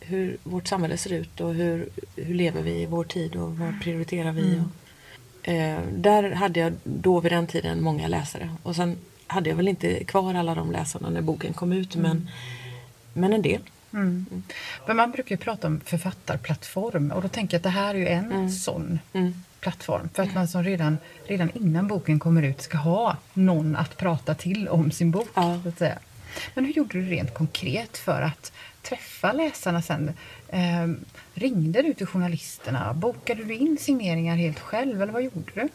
hur 0.07 0.37
vårt 0.43 0.67
samhälle 0.67 0.97
ser 0.97 1.13
ut 1.13 1.41
och 1.41 1.53
hur, 1.53 1.89
hur 2.15 2.33
lever 2.35 2.61
vi 2.61 2.81
i 2.81 2.85
vår 2.85 3.03
tid 3.03 3.35
och 3.35 3.57
vad 3.57 3.81
prioriterar 3.81 4.31
vi. 4.31 4.61
Och, 4.61 5.49
eh, 5.49 5.79
där 5.93 6.31
hade 6.31 6.59
jag 6.59 6.73
då 6.83 7.19
vid 7.19 7.31
den 7.31 7.47
tiden 7.47 7.81
många 7.81 8.07
läsare. 8.07 8.49
Och 8.63 8.75
sen 8.75 8.97
hade 9.27 9.49
jag 9.49 9.57
väl 9.57 9.67
inte 9.67 10.03
kvar 10.03 10.33
alla 10.33 10.55
de 10.55 10.71
läsarna 10.71 11.09
när 11.09 11.21
boken 11.21 11.53
kom 11.53 11.73
ut 11.73 11.95
men, 11.95 12.29
men 13.13 13.33
en 13.33 13.41
del. 13.41 13.61
Mm. 13.93 14.25
Men 14.87 14.95
man 14.97 15.11
brukar 15.11 15.35
ju 15.35 15.37
prata 15.37 15.67
om 15.67 15.79
författarplattform 15.79 17.11
och 17.11 17.21
då 17.21 17.27
tänker 17.27 17.55
jag 17.55 17.59
att 17.59 17.63
det 17.63 17.69
här 17.69 17.95
är 17.95 17.99
ju 17.99 18.07
en 18.07 18.51
sån 18.51 18.99
Mm. 19.13 19.33
plattform. 19.59 20.09
För 20.13 20.23
att 20.23 20.33
man 20.35 20.47
som 20.47 20.63
redan, 20.63 20.97
redan 21.25 21.51
innan 21.53 21.87
boken 21.87 22.19
kommer 22.19 22.43
ut 22.43 22.61
ska 22.61 22.77
ha 22.77 23.17
någon 23.33 23.75
att 23.75 23.97
prata 23.97 24.35
till 24.35 24.67
om 24.67 24.91
sin 24.91 25.11
bok. 25.11 25.29
Ja. 25.33 25.59
Men 26.55 26.65
hur 26.65 26.73
gjorde 26.73 27.01
du 27.01 27.09
rent 27.09 27.33
konkret 27.33 27.97
för 27.97 28.21
att 28.21 28.51
träffa 28.89 29.31
läsarna 29.31 29.81
sen? 29.81 30.13
Ehm, 30.49 31.05
ringde 31.33 31.81
du 31.81 31.93
till 31.93 32.07
journalisterna? 32.07 32.93
Bokade 32.93 33.43
du 33.43 33.55
in 33.55 33.77
signeringar 33.77 34.35
helt 34.35 34.59
själv 34.59 35.01
eller 35.01 35.13
vad 35.13 35.23
gjorde 35.23 35.51
du? 35.53 35.69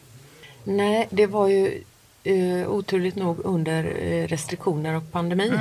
Nej, 0.65 1.09
det 1.11 1.27
var 1.27 1.49
ju 1.49 1.83
eh, 2.25 2.71
oturligt 2.71 3.17
nog 3.17 3.39
under 3.45 3.85
eh, 3.85 4.27
restriktioner 4.27 4.97
och 4.97 5.13
pandemi. 5.13 5.53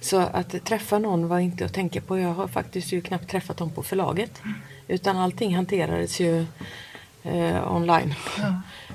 Så 0.00 0.18
att 0.20 0.64
träffa 0.64 0.98
någon 0.98 1.28
var 1.28 1.38
inte 1.38 1.64
att 1.64 1.74
tänka 1.74 2.00
på. 2.00 2.18
Jag 2.18 2.34
har 2.34 2.48
faktiskt 2.48 2.92
ju 2.92 3.00
knappt 3.00 3.30
träffat 3.30 3.56
dem 3.56 3.70
på 3.70 3.82
förlaget. 3.82 4.42
Utan 4.88 5.16
allting 5.16 5.56
hanterades 5.56 6.20
ju 6.20 6.46
eh, 7.22 7.72
online. 7.76 8.14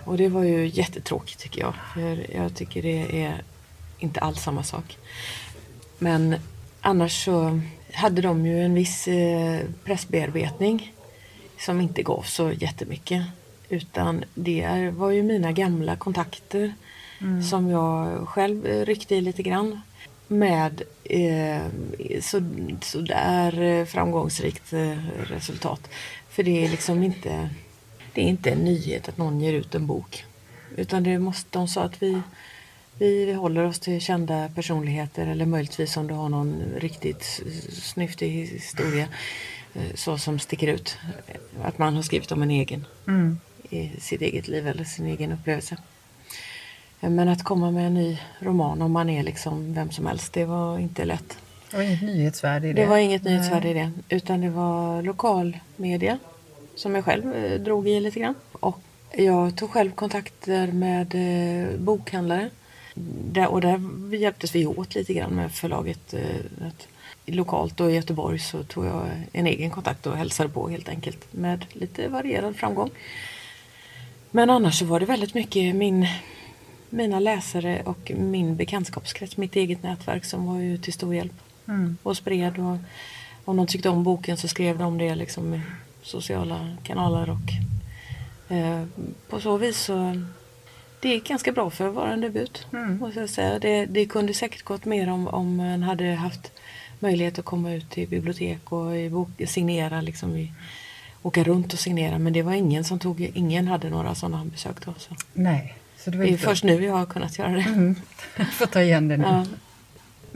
Och 0.06 0.17
det 0.17 0.30
var 0.30 0.43
ju 0.43 0.67
jättetråkigt 0.67 1.39
tycker 1.39 1.62
jag. 1.62 1.74
För 1.93 2.36
jag 2.36 2.56
tycker 2.56 2.82
det 2.82 3.24
är 3.24 3.43
inte 4.00 4.19
alls 4.19 4.41
samma 4.41 4.63
sak. 4.63 4.98
Men 5.98 6.36
annars 6.82 7.26
så 7.26 7.62
hade 7.95 8.21
de 8.21 8.45
ju 8.45 8.62
en 8.62 8.73
viss 8.73 9.08
eh, 9.08 9.60
pressbearbetning 9.84 10.93
som 11.60 11.81
inte 11.81 12.03
gav 12.03 12.21
så 12.21 12.51
jättemycket. 12.51 13.23
Utan 13.69 14.23
det 14.34 14.91
var 14.95 15.12
ju 15.12 15.23
mina 15.23 15.51
gamla 15.51 15.95
kontakter 15.95 16.73
som 17.51 17.69
jag 17.69 18.27
själv 18.27 18.65
ryckte 18.65 19.15
i 19.15 19.21
lite 19.21 19.43
grann. 19.43 19.81
Med 20.27 20.81
eh, 21.03 21.62
så, 22.21 22.41
så 22.81 22.99
där 22.99 23.62
eh, 23.62 23.86
framgångsrikt 23.86 24.73
eh, 24.73 24.97
resultat. 25.23 25.89
För 26.29 26.43
det 26.43 26.65
är 26.65 26.69
liksom 26.69 27.03
inte, 27.03 27.49
det 28.13 28.21
är 28.21 28.25
inte 28.25 28.51
en 28.51 28.58
nyhet 28.58 29.10
att 29.10 29.17
någon 29.17 29.41
ger 29.41 29.53
ut 29.53 29.75
en 29.75 29.88
bok. 29.88 30.25
Utan 30.75 31.03
det 31.03 31.19
måste, 31.19 31.49
de 31.51 31.67
sa 31.67 31.84
att 31.84 32.03
vi, 32.03 32.21
vi 32.97 33.34
håller 33.34 33.63
oss 33.63 33.79
till 33.79 34.01
kända 34.01 34.49
personligheter 34.55 35.27
eller 35.27 35.45
möjligtvis 35.45 35.97
om 35.97 36.08
du 36.08 36.13
har 36.13 36.29
någon 36.29 36.63
riktigt 36.77 37.41
snyftig 37.71 38.29
historia 38.29 39.08
eh, 39.73 39.81
så 39.95 40.17
som 40.17 40.39
sticker 40.39 40.67
ut. 40.67 40.97
Att 41.63 41.77
man 41.77 41.95
har 41.95 42.01
skrivit 42.01 42.31
om 42.31 42.41
en 42.41 42.51
egen 42.51 42.86
i 43.69 43.91
sitt 43.99 44.21
eget 44.21 44.47
liv 44.47 44.67
eller 44.67 44.84
sin 44.84 45.05
egen 45.05 45.31
upplevelse. 45.31 45.77
Eh, 47.01 47.10
Men 47.10 47.27
att 47.29 47.43
komma 47.43 47.71
med 47.71 47.88
en 47.88 47.93
ny 47.93 48.17
roman 48.39 48.81
om 48.81 48.91
man 48.91 49.10
är 49.10 49.23
liksom 49.23 49.73
vem 49.73 49.91
som 49.91 50.05
helst, 50.05 50.34
det 50.34 50.45
var 50.45 50.79
inte 50.79 51.05
lätt. 51.05 51.38
Det 51.71 51.77
var 51.77 51.84
inget 51.84 52.01
nyhetsvärde 52.01 52.67
i 52.67 52.73
det. 52.73 52.81
Det 52.81 52.88
var 52.88 52.97
inget 52.97 53.23
nyhetsvärde 53.23 53.69
i 53.69 53.73
det. 53.73 53.91
Utan 54.10 54.41
det 54.41 54.49
var 54.49 55.01
lokal 55.01 55.58
media 55.75 56.19
som 56.75 56.95
jag 56.95 57.05
själv 57.05 57.34
eh, 57.36 57.60
drog 57.62 57.88
i 57.88 57.99
lite 57.99 58.19
grann. 58.19 58.36
Och 58.51 58.79
jag 59.17 59.55
tog 59.58 59.69
själv 59.71 59.91
kontakter 59.91 60.67
med 60.67 61.15
bokhandlare. 61.79 62.49
Där, 63.31 63.47
och 63.47 63.62
där 63.62 63.81
hjälptes 64.15 64.55
vi 64.55 64.65
åt 64.65 64.95
lite 64.95 65.13
grann 65.13 65.31
med 65.36 65.51
förlaget. 65.51 66.13
Eh, 66.13 66.67
att, 66.67 66.88
lokalt 67.25 67.79
och 67.79 67.91
i 67.91 67.95
Göteborg 67.95 68.39
så 68.39 68.63
tog 68.63 68.86
jag 68.86 69.08
en 69.31 69.47
egen 69.47 69.71
kontakt 69.71 70.08
och 70.08 70.17
hälsade 70.17 70.49
på 70.49 70.69
helt 70.69 70.89
enkelt. 70.89 71.34
Med 71.34 71.65
lite 71.73 72.08
varierad 72.08 72.55
framgång. 72.55 72.89
Men 74.31 74.49
annars 74.49 74.79
så 74.79 74.86
var 74.86 74.99
det 74.99 75.05
väldigt 75.05 75.34
mycket 75.34 75.75
min, 75.75 76.08
mina 76.89 77.19
läsare 77.19 77.81
och 77.86 78.12
min 78.15 78.55
bekantskapskrets, 78.55 79.38
mitt 79.38 79.55
eget 79.55 79.84
nätverk 79.84 80.25
som 80.25 80.45
var 80.45 80.60
ju 80.60 80.77
till 80.77 80.93
stor 80.93 81.15
hjälp 81.15 81.34
Mm. 81.67 81.97
och 82.03 82.17
spred. 82.17 82.60
Och 82.60 82.77
om 83.45 83.58
de 83.58 83.67
tyckte 83.67 83.89
om 83.89 84.03
boken 84.03 84.38
så 84.38 84.47
skrev 84.47 84.77
de 84.77 84.97
det 84.97 85.15
liksom 85.15 85.53
i 85.53 85.62
sociala 86.03 86.77
kanaler. 86.84 87.29
Och, 87.29 88.55
eh, 88.55 88.84
på 89.29 89.39
så 89.39 89.58
vis 89.58 89.77
så 89.77 90.21
det 90.99 91.10
gick 91.10 91.27
ganska 91.27 91.51
bra 91.51 91.69
för 91.69 91.88
att 91.88 91.93
vara 91.93 92.13
en 92.13 92.21
debut. 92.21 92.67
Mm. 92.73 92.97
Måste 92.97 93.19
jag 93.19 93.29
säga. 93.29 93.60
Det, 93.60 93.86
det 93.86 94.05
kunde 94.05 94.34
säkert 94.34 94.63
gått 94.63 94.86
mer 94.86 95.10
om, 95.10 95.27
om 95.27 95.55
man 95.55 95.84
hade 95.84 96.05
haft 96.05 96.51
möjlighet 96.99 97.39
att 97.39 97.45
komma 97.45 97.73
ut 97.73 97.89
till 97.89 98.08
bibliotek 98.08 98.71
och 98.71 98.97
i 98.97 99.10
bok, 99.10 99.29
signera. 99.47 100.01
Liksom 100.01 100.36
i, 100.36 100.51
åka 101.21 101.43
runt 101.43 101.73
och 101.73 101.79
signera. 101.79 102.19
Men 102.19 102.34
det 102.34 102.41
var 102.41 102.53
ingen 102.53 102.84
som 102.84 102.99
tog, 102.99 103.21
ingen 103.21 103.67
hade 103.67 103.89
några 103.89 104.15
sådana 104.15 104.45
besök 104.45 104.86
då. 104.86 104.93
Så. 104.97 105.15
Nej. 105.34 105.75
Så 105.97 106.12
det 106.12 106.17
var 106.17 106.25
Det 106.25 106.34
är 106.34 106.38
först 106.38 106.63
nu 106.63 106.86
jag 106.86 106.93
har 106.93 107.05
kunnat 107.05 107.38
göra 107.39 107.51
det. 107.51 107.62
Mm. 107.62 107.95
Får 108.51 108.65
ta 108.65 108.81
igen 108.81 109.08
det 109.08 109.17
nu. 109.17 109.23
Ja. 109.23 109.45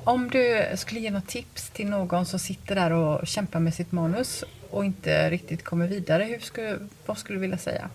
Om 0.03 0.29
du 0.29 0.65
skulle 0.75 0.99
ge 0.99 1.11
något 1.11 1.27
tips 1.27 1.69
till 1.69 1.87
någon 1.87 2.25
som 2.25 2.39
sitter 2.39 2.75
där 2.75 2.91
och 2.91 3.27
kämpar 3.27 3.59
med 3.59 3.73
sitt 3.73 3.91
manus 3.91 4.43
och 4.69 4.85
inte 4.85 5.29
riktigt 5.29 5.63
kommer 5.63 5.87
vidare, 5.87 6.23
hur 6.23 6.39
skulle, 6.39 6.77
vad 7.05 7.17
skulle 7.17 7.37
du 7.37 7.41
vilja 7.41 7.57
säga? 7.57 7.89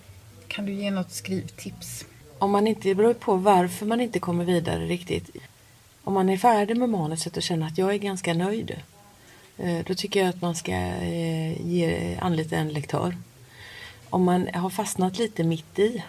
Kan 0.48 0.66
du 0.66 0.72
ge 0.72 0.90
något 0.90 1.12
skrivtips? 1.12 2.04
Om 2.38 2.50
man 2.50 2.66
inte, 2.66 2.88
det 2.88 2.94
beror 2.94 3.14
på 3.14 3.36
varför 3.36 3.86
man 3.86 4.00
inte 4.00 4.18
kommer 4.18 4.44
vidare 4.44 4.86
riktigt. 4.86 5.30
Om 6.04 6.14
man 6.14 6.28
är 6.28 6.36
färdig 6.36 6.76
med 6.76 6.88
manuset 6.88 7.36
och 7.36 7.42
känner 7.42 7.66
att 7.66 7.78
jag 7.78 7.94
är 7.94 7.98
ganska 7.98 8.34
nöjd. 8.34 8.76
Eh, 9.58 9.78
då 9.86 9.94
tycker 9.94 10.20
jag 10.20 10.28
att 10.28 10.42
man 10.42 10.54
ska 10.54 10.72
eh, 10.72 11.66
ge, 11.66 12.16
anlita 12.20 12.56
en 12.56 12.68
lektör. 12.68 13.16
Om 14.10 14.24
man 14.24 14.48
har 14.54 14.70
fastnat 14.70 15.18
lite 15.18 15.44
mitt 15.44 15.78
i 15.78 16.02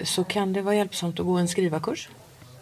så 0.00 0.24
kan 0.24 0.52
det 0.52 0.62
vara 0.62 0.74
hjälpsamt 0.74 1.20
att 1.20 1.26
gå 1.26 1.36
en 1.36 1.48
skrivarkurs. 1.48 2.08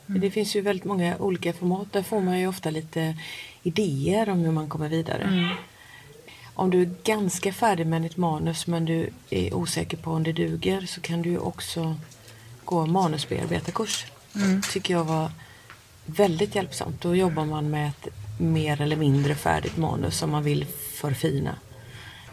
Mm. 0.09 0.21
Det 0.21 0.31
finns 0.31 0.57
ju 0.57 0.61
väldigt 0.61 0.85
många 0.85 1.17
olika 1.19 1.53
format. 1.53 1.93
Där 1.93 2.03
får 2.03 2.21
man 2.21 2.41
ju 2.41 2.47
ofta 2.47 2.71
lite 2.71 3.17
idéer 3.63 4.29
om 4.29 4.39
hur 4.39 4.53
man 4.53 4.69
kommer 4.69 4.89
vidare. 4.89 5.23
Mm. 5.23 5.49
Om 6.55 6.71
du 6.71 6.83
är 6.83 6.91
ganska 7.05 7.53
färdig 7.53 7.87
med 7.87 8.03
ditt 8.03 8.17
manus 8.17 8.67
men 8.67 8.85
du 8.85 9.11
är 9.31 9.55
osäker 9.55 9.97
på 9.97 10.11
om 10.11 10.23
det 10.23 10.33
duger 10.33 10.87
så 10.87 11.01
kan 11.01 11.23
du 11.23 11.39
också 11.39 11.97
gå 12.65 12.87
manusbearbetarkurs. 12.87 14.07
Mm. 14.37 14.63
tycker 14.63 14.95
jag 14.95 15.05
var 15.05 15.31
väldigt 16.07 16.55
hjälpsamt. 16.55 17.01
Då 17.03 17.17
jobbar 17.17 17.45
man 17.45 17.71
med 17.71 17.89
ett 17.89 18.09
mer 18.41 18.81
eller 18.81 18.97
mindre 18.97 19.35
färdigt 19.35 19.77
manus 19.77 20.19
som 20.19 20.31
man 20.31 20.43
vill 20.43 20.65
förfina. 20.93 21.57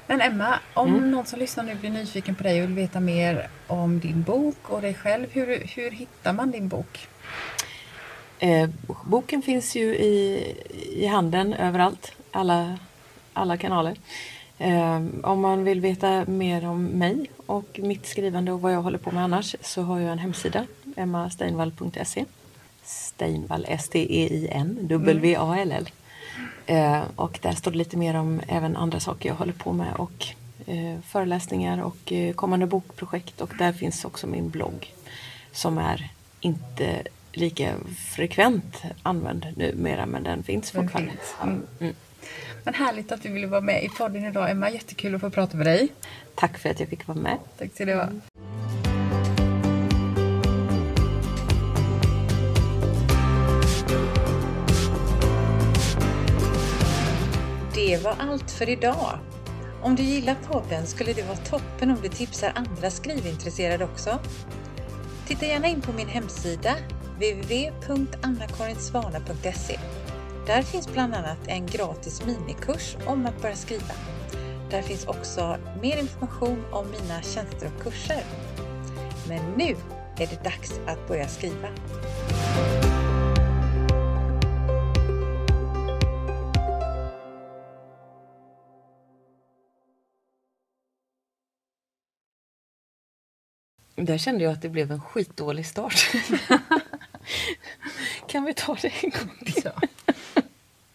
Men 0.07 0.21
Emma, 0.21 0.59
om 0.73 0.95
mm. 0.95 1.11
någon 1.11 1.25
som 1.25 1.39
lyssnar 1.39 1.63
nu 1.63 1.75
blir 1.75 1.89
nyfiken 1.89 2.35
på 2.35 2.43
dig 2.43 2.63
och 2.63 2.69
vill 2.69 2.75
veta 2.75 2.99
mer 2.99 3.49
om 3.67 3.99
din 3.99 4.23
bok 4.23 4.57
och 4.63 4.81
dig 4.81 4.93
själv, 4.93 5.27
hur, 5.31 5.63
hur 5.75 5.91
hittar 5.91 6.33
man 6.33 6.51
din 6.51 6.67
bok? 6.67 7.07
Eh, 8.39 8.69
boken 9.05 9.41
finns 9.41 9.75
ju 9.75 9.95
i, 9.95 10.45
i 10.91 11.05
handeln 11.05 11.53
överallt, 11.53 12.11
alla, 12.31 12.77
alla 13.33 13.57
kanaler. 13.57 13.95
Ehm, 14.63 15.21
om 15.23 15.41
man 15.41 15.63
vill 15.63 15.81
veta 15.81 16.25
mer 16.25 16.67
om 16.67 16.85
mig 16.85 17.31
och 17.45 17.79
mitt 17.83 18.05
skrivande 18.05 18.51
och 18.51 18.61
vad 18.61 18.73
jag 18.73 18.81
håller 18.81 18.97
på 18.97 19.11
med 19.11 19.23
annars 19.23 19.55
så 19.61 19.81
har 19.81 19.99
jag 19.99 20.11
en 20.11 20.19
hemsida, 20.19 20.65
emmasteinvall.se. 20.95 22.25
Steinvall, 22.83 23.65
S-T-E-I-N, 23.69 24.77
W-A-L-L. 24.81 25.89
Ehm, 26.65 27.03
och 27.15 27.39
där 27.41 27.51
står 27.51 27.71
det 27.71 27.77
lite 27.77 27.97
mer 27.97 28.15
om 28.15 28.41
även 28.47 28.77
andra 28.77 28.99
saker 28.99 29.29
jag 29.29 29.35
håller 29.35 29.53
på 29.53 29.73
med 29.73 29.93
och 29.95 30.27
eh, 30.65 30.99
föreläsningar 31.07 31.81
och 31.81 32.11
eh, 32.11 32.33
kommande 32.33 32.65
bokprojekt 32.65 33.41
och 33.41 33.53
där 33.57 33.73
finns 33.73 34.05
också 34.05 34.27
min 34.27 34.49
blogg 34.49 34.93
som 35.51 35.77
är 35.77 36.09
inte 36.39 37.03
lika 37.33 37.75
frekvent 38.15 38.81
använd 39.03 39.47
numera 39.55 40.05
men 40.05 40.23
den 40.23 40.43
finns 40.43 40.71
fortfarande. 40.71 41.11
Mm. 41.43 41.61
Mm. 41.79 41.95
Men 42.63 42.73
härligt 42.73 43.11
att 43.11 43.23
du 43.23 43.31
ville 43.31 43.47
vara 43.47 43.61
med 43.61 43.83
i 43.83 43.89
podden 43.89 44.25
idag 44.25 44.51
Emma, 44.51 44.69
jättekul 44.69 45.15
att 45.15 45.21
få 45.21 45.29
prata 45.29 45.57
med 45.57 45.65
dig. 45.65 45.87
Tack 46.35 46.57
för 46.57 46.69
att 46.69 46.79
jag 46.79 46.89
fick 46.89 47.07
vara 47.07 47.17
med. 47.17 47.37
Tack 47.57 47.73
ska 47.73 47.85
du 47.85 47.93
ha. 47.93 48.03
Mm. 48.03 48.21
Det 57.75 58.03
var 58.03 58.15
allt 58.19 58.51
för 58.51 58.69
idag. 58.69 59.19
Om 59.81 59.95
du 59.95 60.03
gillar 60.03 60.35
podden 60.35 60.87
skulle 60.87 61.13
det 61.13 61.23
vara 61.23 61.37
toppen 61.37 61.91
om 61.91 61.97
du 62.01 62.09
tipsar 62.09 62.51
andra 62.55 62.91
skrivintresserade 62.91 63.83
också. 63.85 64.19
Titta 65.27 65.45
gärna 65.45 65.67
in 65.67 65.81
på 65.81 65.93
min 65.93 66.07
hemsida 66.07 66.75
www.annakarinsvana.se. 67.21 69.79
Där 70.47 70.61
finns 70.61 70.93
bland 70.93 71.13
annat 71.13 71.47
en 71.47 71.65
gratis 71.65 72.25
minikurs 72.25 72.97
om 73.05 73.25
att 73.25 73.41
börja 73.41 73.55
skriva. 73.55 73.93
Där 74.71 74.81
finns 74.81 75.05
också 75.05 75.57
mer 75.81 75.97
information 75.97 76.63
om 76.71 76.91
mina 76.91 77.21
tjänster 77.21 77.71
och 77.75 77.83
kurser. 77.83 78.23
Men 79.27 79.51
nu 79.57 79.75
är 80.17 80.27
det 80.27 80.43
dags 80.43 80.79
att 80.87 81.07
börja 81.07 81.27
skriva. 81.27 81.67
Där 93.95 94.17
kände 94.17 94.43
jag 94.43 94.53
att 94.53 94.61
det 94.61 94.69
blev 94.69 94.91
en 94.91 95.01
skitdålig 95.01 95.65
start. 95.65 96.11
kan 98.27 98.45
vi 98.45 98.53
ta 98.53 98.77
det 98.81 98.91
en 99.03 99.09
gång 99.09 99.37
till? 99.45 99.61
Ja. 99.65 99.71